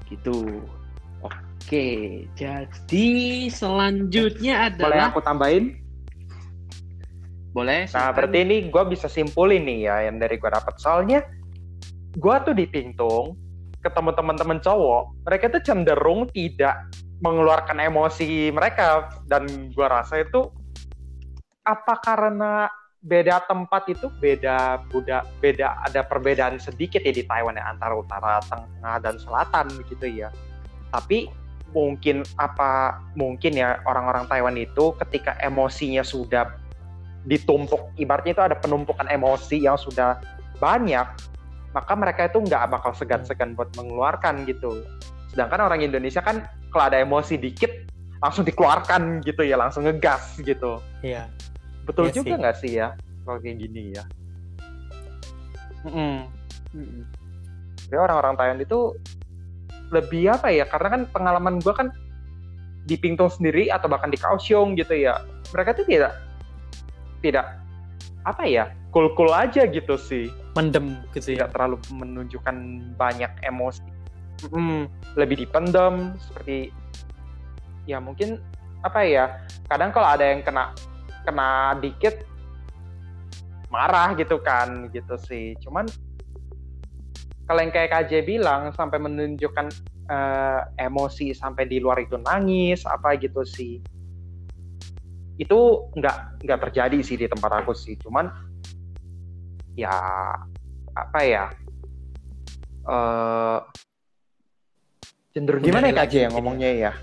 [0.08, 0.64] gitu
[1.70, 1.88] oke
[2.34, 3.10] jadi
[3.54, 5.78] selanjutnya boleh adalah aku tambahin
[7.54, 8.14] boleh Nah, silakan.
[8.18, 10.78] berarti ini gue bisa simpulin nih ya yang dari gue dapat.
[10.78, 11.26] Soalnya
[12.14, 13.38] gue tuh di Tingtung
[13.80, 16.90] ketemu teman-teman cowok, mereka tuh cenderung tidak
[17.20, 20.48] mengeluarkan emosi mereka dan gue rasa itu
[21.68, 27.66] apa karena beda tempat itu beda budak beda ada perbedaan sedikit ya di Taiwan ya
[27.72, 30.28] antara utara, tengah dan selatan gitu ya.
[30.92, 31.32] Tapi
[31.70, 36.50] mungkin apa mungkin ya orang-orang Taiwan itu ketika emosinya sudah
[37.24, 40.18] ditumpuk ibaratnya itu ada penumpukan emosi yang sudah
[40.58, 41.06] banyak
[41.70, 44.82] maka mereka itu nggak bakal segan-segan buat mengeluarkan gitu
[45.30, 46.42] sedangkan orang Indonesia kan
[46.74, 47.70] kalau ada emosi dikit
[48.20, 51.30] langsung dikeluarkan gitu ya langsung ngegas gitu Iya.
[51.86, 52.40] betul Iya juga sih.
[52.42, 52.88] nggak sih ya
[53.24, 54.04] kalau kayak gini ya
[55.86, 56.16] Mm-mm.
[56.74, 57.04] Mm-mm.
[57.88, 58.80] ya orang-orang Thailand itu
[59.90, 61.90] lebih apa ya karena kan pengalaman gue kan
[62.86, 65.22] di Pingtung sendiri atau bahkan di Kaohsiung gitu ya
[65.54, 66.14] mereka tuh tidak
[67.22, 67.60] tidak
[68.26, 70.30] apa ya cool cool aja gitu sih.
[70.58, 71.46] Mendem gitu ya.
[71.46, 72.56] tidak terlalu menunjukkan
[72.98, 73.86] banyak emosi.
[74.50, 74.88] Mm,
[75.20, 76.72] lebih dipendam seperti
[77.84, 78.40] ya mungkin
[78.88, 80.72] apa ya kadang kalau ada yang kena
[81.28, 82.24] kena dikit
[83.68, 85.54] marah gitu kan gitu sih.
[85.62, 85.86] Cuman
[87.50, 89.74] kalau yang kayak KJ bilang sampai menunjukkan
[90.06, 93.82] eh, emosi sampai di luar itu nangis apa gitu sih
[95.42, 95.60] itu
[95.98, 98.30] nggak nggak terjadi sih di tempat aku sih cuman
[99.74, 99.90] ya
[100.94, 101.46] apa ya
[102.86, 103.60] eh
[105.34, 106.94] cenderung gimana ya KJ yang ngomongnya ya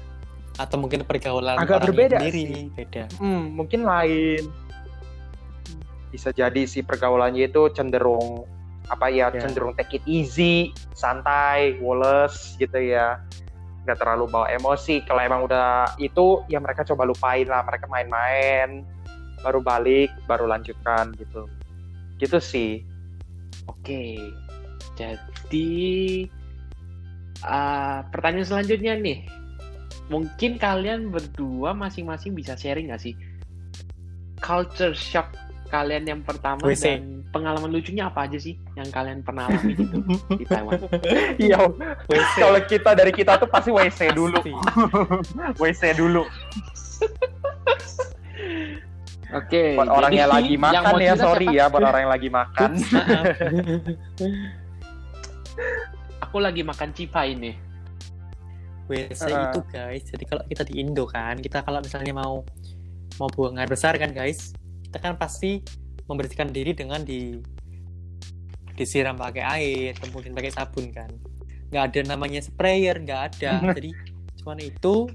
[0.56, 2.72] Atau mungkin pergaulan Agak berbeda sendiri sih.
[2.72, 3.04] beda.
[3.20, 4.40] Hmm, mungkin lain.
[6.08, 8.48] Bisa jadi si pergaulannya itu cenderung
[8.86, 9.42] apa ya, Ya.
[9.42, 13.18] cenderung take it easy, santai, woles gitu ya.
[13.86, 15.02] Nggak terlalu bawa emosi.
[15.06, 18.86] Kalau emang udah itu ya mereka coba lupain lah, mereka main-main,
[19.42, 21.50] baru balik, baru lanjutkan gitu.
[22.18, 22.72] Gitu sih.
[23.66, 24.18] Oke,
[24.94, 25.70] jadi
[27.42, 29.26] uh, pertanyaan selanjutnya nih,
[30.06, 33.14] mungkin kalian berdua masing-masing bisa sharing nggak sih
[34.38, 35.34] culture shock
[35.66, 36.84] kalian yang pertama WC.
[36.96, 39.98] dan pengalaman lucunya apa aja sih yang kalian pernah alami gitu
[40.40, 40.80] di Taiwan?
[41.36, 41.58] Iya,
[42.38, 44.40] kalau kita dari kita tuh pasti WC dulu.
[45.62, 46.24] WC dulu.
[49.34, 51.58] Oke, Buat orang yang lagi makan ya, sorry siapa?
[51.58, 52.70] ya buat orang yang lagi makan.
[52.78, 53.24] Maaf.
[56.30, 57.58] Aku lagi makan cipa ini.
[58.86, 59.44] WC Heeh.
[59.50, 62.46] itu guys, jadi kalau kita di Indo kan, kita kalau misalnya mau
[63.18, 64.54] mau buang air besar kan guys,
[64.86, 65.60] kita kan pasti
[66.06, 67.42] membersihkan diri dengan di
[68.76, 71.10] disiram pakai air, kemudian pakai sabun kan.
[71.72, 73.52] Nggak ada namanya sprayer, nggak ada.
[73.76, 73.90] jadi
[74.42, 75.10] cuman itu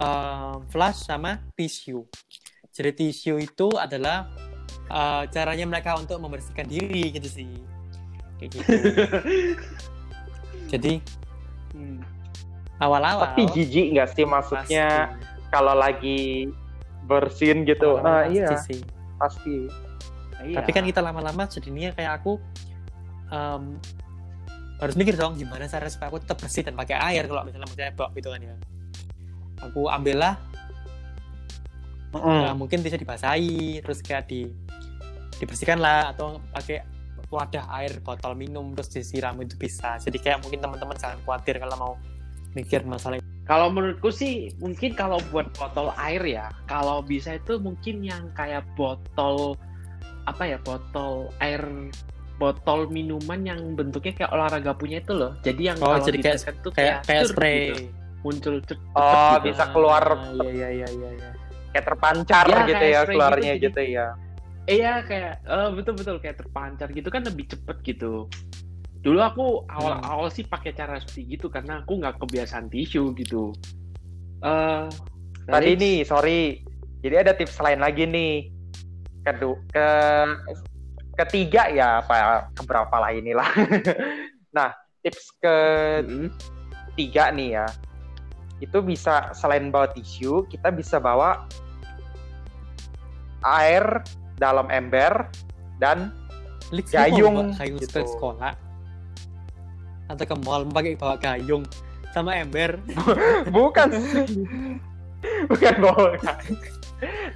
[0.00, 2.06] um, flash sama tisu.
[2.72, 4.30] Jadi tisu itu adalah
[4.88, 7.50] uh, caranya mereka untuk membersihkan diri gitu sih.
[8.40, 8.72] Kayak gitu.
[10.72, 11.02] jadi
[11.76, 12.00] Hmm.
[12.80, 15.12] awal-awal Tapi jijik nggak sih maksudnya
[15.52, 16.48] kalau lagi
[17.06, 18.02] bersin gitu?
[18.02, 18.82] Nah iya sih.
[19.16, 19.70] pasti.
[20.44, 20.60] Iya.
[20.60, 22.36] Tapi kan kita lama-lama jadinya kayak aku
[23.32, 23.80] em,
[24.76, 27.76] harus mikir dong gimana cara supaya aku tetap bersih dan pakai air kalau misalnya mau
[27.78, 28.56] cebok gitu kan ya.
[29.64, 30.36] Aku ambillah
[32.16, 32.48] Hmm.
[32.48, 34.48] nah, mungkin bisa dibasahi terus kayak di
[35.36, 36.80] dibersihkan lah atau pakai
[37.28, 40.00] wadah air botol minum terus disiram itu bisa.
[40.00, 41.92] Jadi kayak mungkin teman-teman jangan khawatir kalau mau
[42.56, 48.02] mikir masalah Kalau menurutku sih mungkin kalau buat botol air ya, kalau bisa itu mungkin
[48.02, 49.54] yang kayak botol
[50.26, 51.62] apa ya botol air
[52.36, 55.38] botol minuman yang bentuknya kayak olahraga punya itu loh.
[55.40, 57.70] Jadi yang Oh, kalau jadi kayak- tuh kayak kayak spray.
[57.70, 57.86] gitu,
[58.20, 59.44] muncul cepet Oh, gitu.
[59.48, 61.10] bisa keluar Ah, iya iya iya iya.
[61.14, 61.30] iya.
[61.70, 64.06] kayak terpancar Ya, gitu kayak ya spray keluarnya gitu, gitu, ya.
[64.66, 68.26] Iya kayak eh, betul-betul kayak terpancar gitu kan lebih cepet gitu.
[69.06, 73.54] Dulu aku awal-awal sih pakai cara seperti gitu karena aku nggak kebiasaan tisu gitu.
[74.42, 74.90] Eh
[75.46, 76.58] Tadi nih, sorry.
[77.06, 78.50] Jadi ada tips lain lagi nih.
[79.22, 79.88] Kedu ke
[81.22, 83.46] ketiga ya apa keberapa lah inilah.
[84.58, 84.74] nah,
[85.06, 86.34] tips mm,
[86.90, 87.66] ketiga nih ya.
[88.58, 91.46] Itu bisa selain bawa tisu, kita bisa bawa
[93.46, 94.02] air
[94.34, 95.30] dalam ember
[95.78, 96.10] dan
[96.74, 98.02] Lix Gayung, gayung gitu.
[98.02, 98.65] ke sekolah
[100.06, 101.64] atau ke mall pakai bawa gayung
[102.14, 102.78] sama ember.
[103.54, 103.88] Bukan.
[105.50, 106.16] Bukan bawa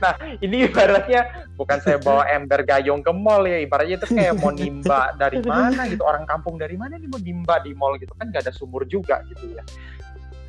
[0.01, 4.49] nah ini ibaratnya bukan saya bawa ember gayung ke mall ya ibaratnya itu kayak mau
[4.49, 8.33] nimba dari mana gitu orang kampung dari mana nih mau nimba di mall gitu kan
[8.33, 9.61] gak ada sumur juga gitu ya.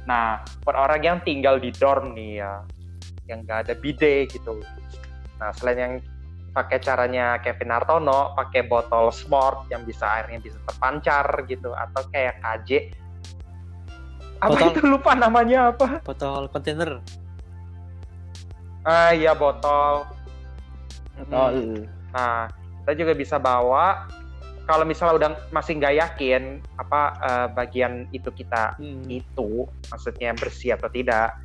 [0.07, 2.63] Nah buat orang yang tinggal di dorm nih ya
[3.27, 4.63] yang gak ada bidet gitu.
[5.43, 5.93] Nah selain yang
[6.51, 12.39] pakai caranya Kevin Hartono pakai botol smart yang bisa airnya bisa terpancar gitu atau kayak
[12.39, 12.69] KJ
[14.37, 16.99] apa Botol- itu lupa namanya apa botol kontainer
[18.81, 20.09] Ah iya botol.
[21.29, 21.85] Oh, Hmm.
[22.09, 22.49] Nah
[22.81, 24.09] kita juga bisa bawa
[24.65, 26.43] kalau misalnya udah masih nggak yakin
[26.75, 29.05] apa eh, bagian itu kita Hmm.
[29.05, 31.37] itu maksudnya bersih atau tidak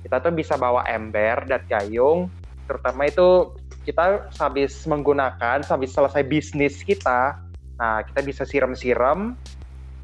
[0.00, 2.30] kita tuh bisa bawa ember dan gayung
[2.62, 7.36] terutama itu kita habis menggunakan habis selesai bisnis kita
[7.76, 9.36] nah kita bisa siram-siram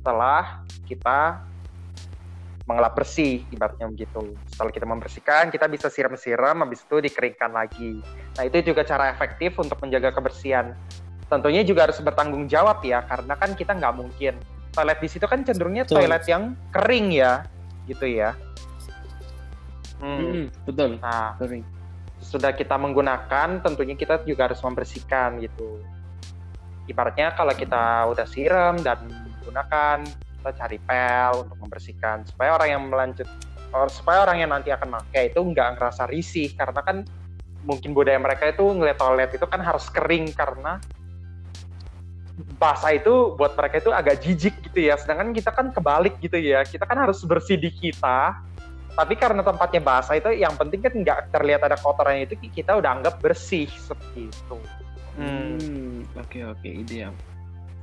[0.00, 1.40] setelah kita
[2.68, 7.98] mengelap bersih ibaratnya begitu setelah kita membersihkan kita bisa siram-siram habis itu dikeringkan lagi
[8.38, 10.76] nah itu juga cara efektif untuk menjaga kebersihan
[11.26, 14.34] tentunya juga harus bertanggung jawab ya karena kan kita nggak mungkin
[14.70, 16.04] toilet di situ kan cenderungnya Betul.
[16.04, 17.42] toilet yang kering ya
[17.88, 18.36] gitu ya
[20.00, 20.48] Hmm.
[20.64, 20.96] Betul.
[20.98, 21.60] nah Kering.
[22.30, 25.82] Sudah kita menggunakan tentunya kita juga harus membersihkan gitu.
[26.86, 30.06] Ibaratnya kalau kita udah siram dan menggunakan
[30.38, 32.22] kita cari pel untuk membersihkan.
[32.30, 33.26] Supaya orang yang melanjut
[33.90, 36.54] supaya orang yang nanti akan pakai itu nggak ngerasa risih.
[36.54, 37.02] Karena kan
[37.66, 40.78] mungkin budaya mereka itu ngeliat toilet itu kan harus kering karena
[42.56, 44.94] basah itu buat mereka itu agak jijik gitu ya.
[44.94, 46.62] Sedangkan kita kan kebalik gitu ya.
[46.62, 48.38] Kita kan harus bersih di kita
[48.96, 53.00] tapi karena tempatnya basah itu yang penting kan nggak terlihat ada kotorannya itu kita udah
[53.00, 54.56] anggap bersih seperti itu.
[55.16, 55.58] Hmm.
[55.58, 57.14] Hmm, Oke oke ide yang.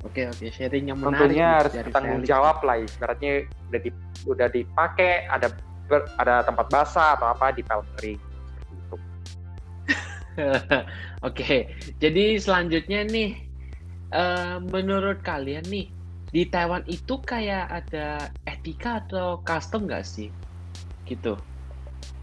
[0.05, 1.33] Oke oke sharing yang menarik.
[1.33, 3.33] Tentunya harus bertanggung jawab lah, ibaratnya
[3.67, 3.89] udah di,
[4.29, 5.47] udah dipakai ada
[5.89, 8.95] ber- ada tempat basah atau apa di pel kering seperti itu.
[11.25, 13.29] Oke, jadi selanjutnya nih,
[14.13, 15.89] eh, menurut kalian nih
[16.29, 20.29] di Taiwan itu kayak ada etika atau custom nggak sih,
[21.07, 21.39] gitu?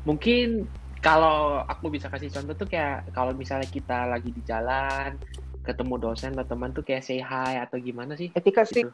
[0.05, 0.69] Mungkin
[1.01, 5.17] kalau aku bisa kasih contoh tuh kayak kalau misalnya kita lagi di jalan,
[5.65, 8.29] ketemu dosen atau teman tuh kayak say hi atau gimana sih?
[8.33, 8.93] Etika sih, Gitu.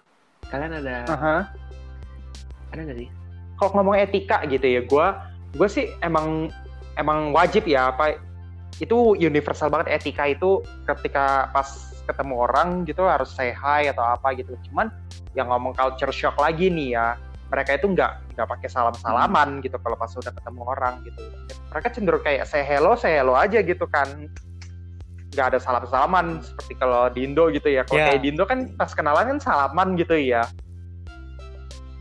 [0.50, 1.36] Kalian ada aha.
[2.70, 3.10] ada nggak sih?
[3.60, 5.06] kalau ngomong etika gitu ya, gue
[5.60, 6.48] gue sih emang
[6.96, 8.16] emang wajib ya apa
[8.80, 11.68] itu universal banget etika itu ketika pas
[12.08, 14.56] ketemu orang gitu harus say hi atau apa gitu.
[14.70, 14.88] Cuman
[15.36, 17.20] yang ngomong culture shock lagi nih ya,
[17.52, 21.20] mereka itu nggak nggak pakai salam salaman gitu kalau pas udah ketemu orang gitu.
[21.68, 24.08] Mereka cenderung kayak say hello say hello aja gitu kan.
[25.30, 27.84] Nggak ada salam salaman seperti kalau di Indo gitu ya.
[27.84, 28.06] Kalau Ya.
[28.08, 30.48] kayak di Indo kan pas kenalan kan salaman gitu ya.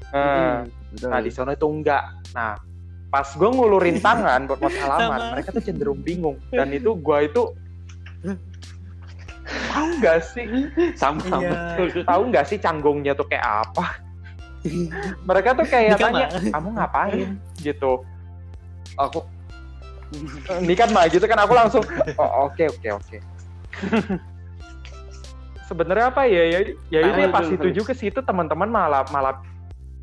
[0.09, 1.09] Nah, betul.
[1.11, 2.03] Nah di sana itu enggak.
[2.31, 2.55] Nah
[3.09, 5.31] pas gue ngulurin tangan buat mau salaman, Sama.
[5.35, 6.39] mereka tuh cenderung bingung.
[6.49, 7.43] Dan itu gue itu
[9.69, 10.45] tahu nggak sih,
[10.93, 11.51] sama Iya.
[11.75, 12.05] betul.
[12.05, 13.97] tahu nggak sih canggungnya tuh kayak apa?
[15.27, 16.51] Mereka tuh kayak Nikah, tanya, Ma.
[16.51, 17.29] kamu ngapain?
[17.63, 17.91] gitu.
[18.99, 19.19] Aku
[20.65, 21.83] ini kan mah gitu kan aku langsung
[22.17, 23.17] oh oke oke oke.
[25.69, 29.37] Sebenarnya apa ya ya ya Tahu, pas itu juga sih itu teman-teman malah malah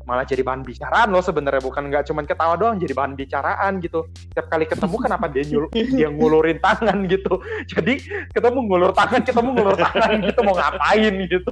[0.07, 4.07] malah jadi bahan bicaraan loh sebenarnya bukan nggak cuman ketawa doang jadi bahan bicaraan gitu
[4.15, 5.67] setiap kali ketemu kenapa dia nyul
[5.99, 7.99] dia ngulurin tangan gitu jadi
[8.31, 11.51] ketemu ngulur tangan ketemu ngulur tangan gitu mau ngapain gitu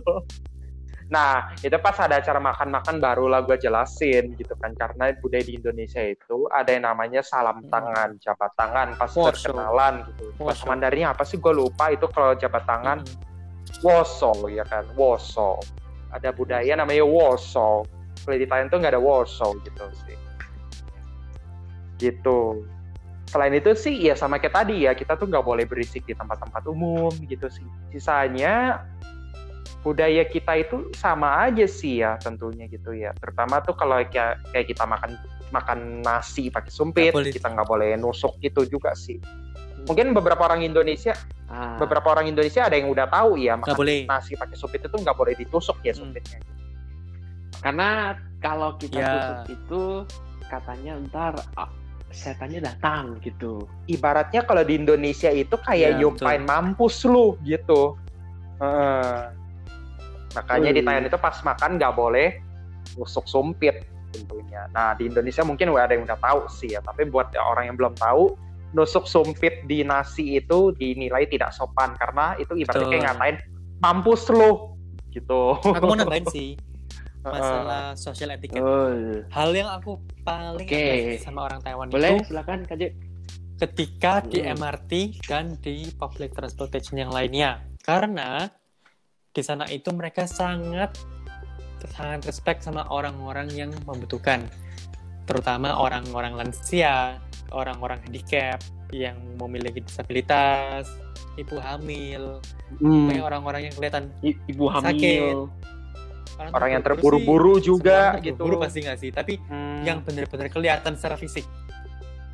[1.05, 4.73] nah itu pas ada acara makan-makan barulah gue jelasin gitu kan.
[4.73, 8.97] Karena budaya di Indonesia itu ada yang namanya salam tangan jabat tangan.
[8.97, 9.29] Pas Wosho.
[9.29, 10.23] berkenalan gitu.
[10.41, 10.65] Bahasa.
[10.65, 11.37] Mandarinnya apa sih?
[11.37, 13.05] Gue lupa itu kalau jabat tangan.
[13.05, 13.33] Hmm.
[13.81, 14.85] woso ya kan?
[14.95, 15.61] Woso.
[16.09, 17.83] Ada budaya namanya woso.
[18.23, 20.17] Kalau di Thailand tuh nggak ada woso gitu sih.
[22.01, 22.65] Gitu.
[23.29, 26.63] Selain itu sih ya sama kayak tadi ya kita tuh nggak boleh berisik di tempat-tempat
[26.71, 27.65] umum gitu sih.
[27.91, 28.85] Sisanya
[29.85, 34.65] budaya kita itu sama aja sih ya tentunya gitu ya terutama tuh kalau kayak kayak
[34.65, 35.13] kita makan
[35.53, 37.29] makan nasi pakai sumpit boleh.
[37.29, 39.21] kita nggak boleh nusuk gitu juga sih
[39.85, 41.13] mungkin beberapa orang Indonesia
[41.45, 44.09] Ah, beberapa orang Indonesia ada yang udah tahu ya makan boleh.
[44.09, 46.09] nasi pakai sumpit itu nggak boleh ditusuk ya Hmm.
[46.09, 46.41] sumpitnya.
[47.61, 47.89] Karena
[48.41, 49.09] kalau kita Ya.
[49.13, 49.81] tusuk itu
[50.49, 51.69] katanya ntar ah,
[52.09, 53.69] setannya datang gitu.
[53.85, 57.93] Ibaratnya kalau di Indonesia itu kayak Ya, nyumpain mampus lu gitu.
[58.57, 59.29] Heeh.
[60.35, 60.85] Makanya di Wih.
[60.85, 62.27] Thailand itu pas makan nggak boleh
[62.93, 64.67] tusuk sumpit tentunya.
[64.71, 67.95] Nah di Indonesia mungkin ada yang udah tahu sih ya, tapi buat orang yang belum
[67.95, 68.35] tahu
[68.75, 73.37] nusuk sumpit di nasi itu dinilai tidak sopan karena itu ibaratnya kayak ngatain
[73.79, 74.75] mampus lu
[75.15, 75.55] gitu.
[75.63, 76.59] Aku mau nambahin sih
[77.23, 78.59] masalah social etiquette.
[78.59, 79.23] Betul.
[79.31, 82.77] Hal yang aku paling apresiasi sama orang Taiwan Boleh itu silakan Kak
[83.55, 84.59] ketika di Hmm.
[84.59, 84.91] MRT
[85.23, 87.63] dan di public transportation yang lainnya.
[87.79, 88.51] Karena
[89.35, 90.95] di sana itu mereka sangat
[91.85, 94.47] sangat respect sama orang-orang yang membutuhkan.
[95.29, 97.19] Terutama orang-orang lansia,
[97.53, 98.57] orang-orang handicap
[98.89, 100.89] yang memiliki disabilitas,
[101.37, 102.41] ibu hamil,
[102.81, 103.11] Hmm.
[103.21, 105.51] orang-orang yang kelihatan I- Ibu hamil.
[106.35, 106.51] Sakit.
[106.51, 108.35] Orang yang terburu-buru juga orang gitu.
[108.39, 109.09] terburu-buru pasti nggak sih?
[109.13, 109.83] Tapi Hmm.
[109.85, 111.45] yang benar-benar kelihatan secara fisik.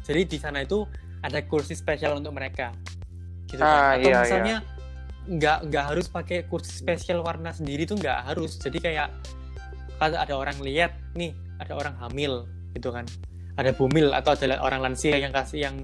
[0.05, 0.87] Jadi di sana itu
[1.21, 2.71] ada kursi spesial untuk mereka.
[3.45, 3.99] Gitu Ah, kan.
[3.99, 4.55] Atau iya, misalnya
[5.29, 8.57] nggak nggak harus pakai kursi spesial warna sendiri tuh nggak harus.
[8.57, 9.09] Jadi kayak
[10.01, 13.05] kalau ada orang lihat nih ada orang hamil gitu kan.
[13.59, 15.75] Ada bumil atau ada orang lansia yang kasih yang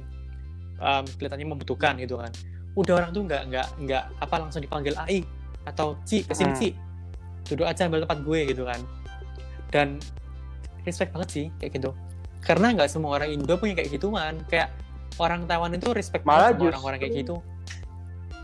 [0.81, 2.33] um, kelihatannya membutuhkan gitu kan.
[2.73, 5.21] Udah orang tuh nggak nggak nggak apa langsung dipanggil AI
[5.67, 6.59] atau Ci ke sini Hmm.
[6.59, 6.69] Ci
[7.47, 8.81] duduk aja ambil tempat gue gitu kan.
[9.69, 9.87] Dan
[10.87, 11.91] respect banget sih kayak gitu.
[12.41, 14.39] Karena nggak semua orang Indo punya kayak gituan.
[14.49, 14.73] Kayak
[15.21, 17.35] orang Taiwan itu respect Malah banget sama orang-orang kayak gitu.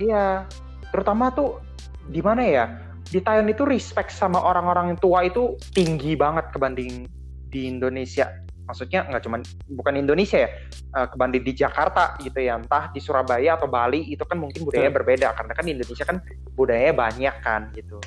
[0.02, 0.50] Iya,
[0.94, 1.58] terutama tuh
[2.06, 2.66] di mana ya?
[3.04, 7.10] Di Thailand itu respect sama orang-orang tua itu tinggi banget kebanding
[7.50, 8.30] di Indonesia.
[8.64, 9.42] Maksudnya nggak cuman
[9.76, 14.24] bukan Indonesia ya, eh, kebanding di Jakarta gitu ya, entah di Surabaya atau Bali itu
[14.24, 14.98] kan mungkin budaya Betul.
[15.04, 16.18] berbeda karena kan di Indonesia kan
[16.56, 18.00] budayanya banyak kan gitu.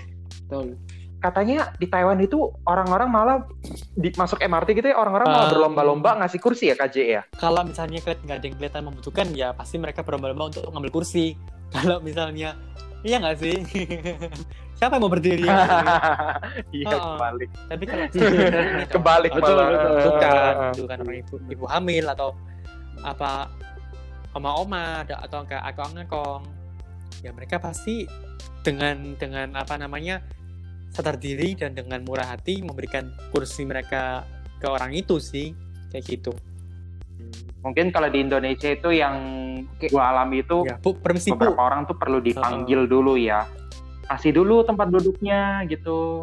[0.48, 0.80] Betul.
[1.16, 3.36] Katanya di Taiwan itu orang-orang malah
[3.96, 7.22] di, masuk MRT gitu ya orang-orang malah Um, berlomba-lomba ngasih kursi ya KJ ya.
[7.40, 11.34] kalau misalnya nggak ada yang kelihatan membutuhkan ya pasti mereka berlomba-lomba untuk ngambil kursi
[11.74, 12.54] kalau misalnya
[13.02, 13.54] iya nggak sih
[14.76, 15.46] siapa yang mau berdiri
[16.68, 17.16] Iya Oh.
[17.16, 17.50] kebalik.
[17.66, 18.04] tapi kalau
[18.86, 19.66] Kebalik Betul, malah.
[19.70, 19.92] betul.
[20.06, 22.28] bukan Eh, itu kan orang ibu ibu hamil atau
[23.00, 23.48] apa
[24.32, 26.44] oma-oma ada- atau kayak akong-akong
[27.20, 28.04] ya mereka pasti
[28.60, 30.20] dengan dengan apa namanya
[30.90, 34.24] sadar diri dan dengan murah hati memberikan kursi mereka
[34.56, 35.52] ke orang itu sih
[35.88, 36.32] kayak gitu
[37.64, 39.14] Mungkin kalau di Indonesia itu yang
[39.90, 43.42] gua alami itu ya bu permisi bu beberapa orang tuh perlu dipanggil dulu ya.
[44.06, 46.22] Kasih dulu tempat duduknya gitu.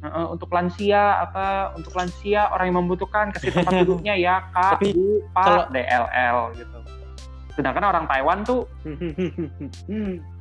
[0.00, 4.96] Heeh, untuk lansia apa untuk lansia orang yang membutuhkan kasih tempat duduknya ya Kak, Tapi
[4.96, 6.78] Bu, Pak, kalau- DLL gitu.
[7.54, 8.64] Sedangkan orang Taiwan tuh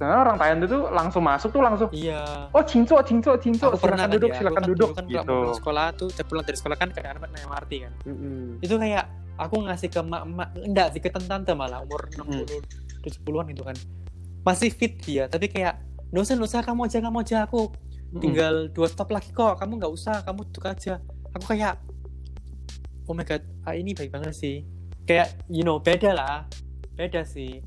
[0.00, 2.48] sebenarnya orang Taiwan tuh langsung masuk tuh langsung iya.
[2.56, 4.88] Oh cinco cinco cinco aku pernah silakan kan duduk ya, silakan aku kan duduk.
[4.88, 5.20] dulu kan gitu.
[5.28, 7.92] pulang sekolah tuh saya pulang dari sekolah kan kadang kadang naik MRT kan.
[8.08, 8.64] Mm-mm.
[8.64, 9.04] itu kayak
[9.36, 12.32] aku ngasih ke emak-emak enggak sih ke tante malah umur Hmm.
[12.48, 13.76] 60 70-an itu kan.
[14.40, 15.76] Masih fit dia tapi kayak
[16.08, 17.60] nggak usah kamu aja kamu aja aku
[18.24, 20.96] tinggal dua stop lagi kok kamu nggak usah kamu duduk aja.
[21.36, 21.76] Aku kayak
[23.04, 24.64] oh my god ah, ini baik banget sih.
[25.04, 26.48] Kayak you know beda lah
[26.96, 27.64] beda sih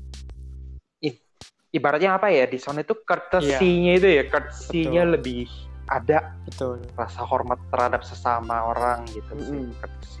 [1.74, 5.06] Ibaratnya apa ya di sana itu courtesy-nya itu ya Betul.
[5.18, 5.50] lebih
[5.84, 9.58] ada betul rasa hormat terhadap sesama orang gitu sih.
[9.58, 9.74] Mm-mm.
[9.82, 10.20] courtesy.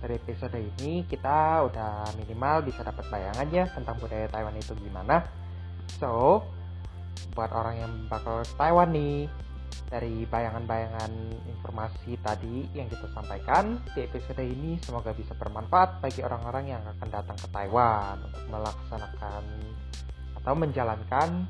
[0.00, 5.24] Dari episode ini kita udah minimal bisa dapat bayangan ya tentang budaya Taiwan itu gimana.
[6.00, 6.42] So,
[7.36, 9.28] buat orang yang bakal ke Taiwan nih,
[9.90, 11.12] dari bayangan-bayangan
[11.50, 17.08] informasi tadi yang kita sampaikan di episode ini semoga bisa bermanfaat bagi orang-orang yang akan
[17.10, 19.42] datang ke Taiwan untuk melaksanakan
[20.40, 21.46] atau menjalankan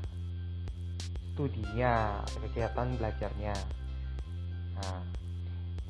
[1.31, 3.55] studinya kegiatan belajarnya.
[4.75, 4.99] Nah,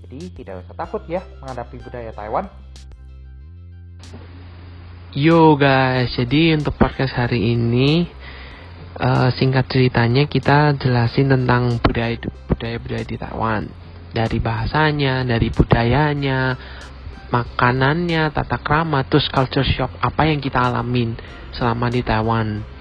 [0.05, 2.45] jadi tidak usah takut ya menghadapi budaya Taiwan.
[5.11, 8.07] Yo guys, jadi untuk podcast hari ini
[8.95, 12.15] eh, singkat ceritanya kita jelasin tentang budaya
[12.47, 13.63] budaya budaya di Taiwan
[14.11, 16.55] dari bahasanya, dari budayanya,
[17.31, 21.15] makanannya, tata krama, terus culture shock apa yang kita alamin
[21.55, 22.80] selama di Taiwan.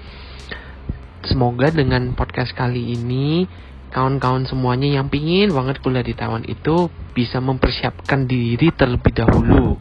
[1.21, 3.45] Semoga dengan podcast kali ini
[3.93, 9.77] kawan-kawan semuanya yang pingin banget kuliah di Taiwan itu bisa mempersiapkan diri terlebih dahulu.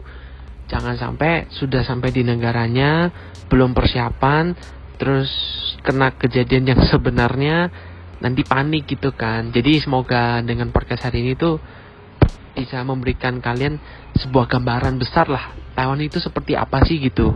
[0.68, 3.08] Jangan sampai sudah sampai di negaranya
[3.48, 4.52] belum persiapan
[5.00, 5.32] terus
[5.80, 7.72] kena kejadian yang sebenarnya
[8.20, 9.48] nanti panik gitu kan.
[9.48, 11.56] Jadi semoga dengan podcast hari ini tuh
[12.52, 13.80] bisa memberikan kalian
[14.12, 17.32] sebuah gambaran besar lah Taiwan itu seperti apa sih gitu.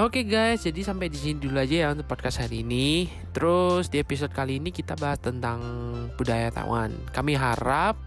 [0.00, 3.04] Oke guys, jadi sampai di sini dulu aja ya untuk podcast hari ini.
[3.36, 5.60] Terus di episode kali ini kita bahas tentang
[6.16, 6.88] budaya Taiwan.
[7.12, 8.00] Kami harap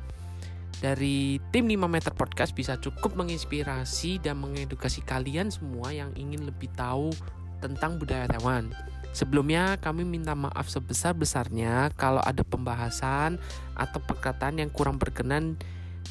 [0.82, 6.74] dari tim 5 meter podcast bisa cukup menginspirasi dan mengedukasi kalian semua yang ingin lebih
[6.74, 7.14] tahu
[7.62, 8.74] tentang budaya Taiwan.
[9.14, 13.38] Sebelumnya kami minta maaf sebesar-besarnya kalau ada pembahasan
[13.78, 15.62] atau perkataan yang kurang berkenan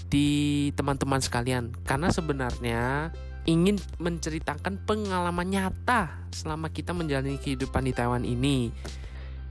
[0.07, 3.11] di teman-teman sekalian karena sebenarnya
[3.47, 8.71] ingin menceritakan pengalaman nyata selama kita menjalani kehidupan di Taiwan ini.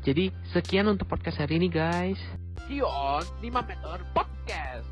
[0.01, 2.19] Jadi sekian untuk podcast hari ini guys.
[2.67, 4.90] See you on 5 meter podcast.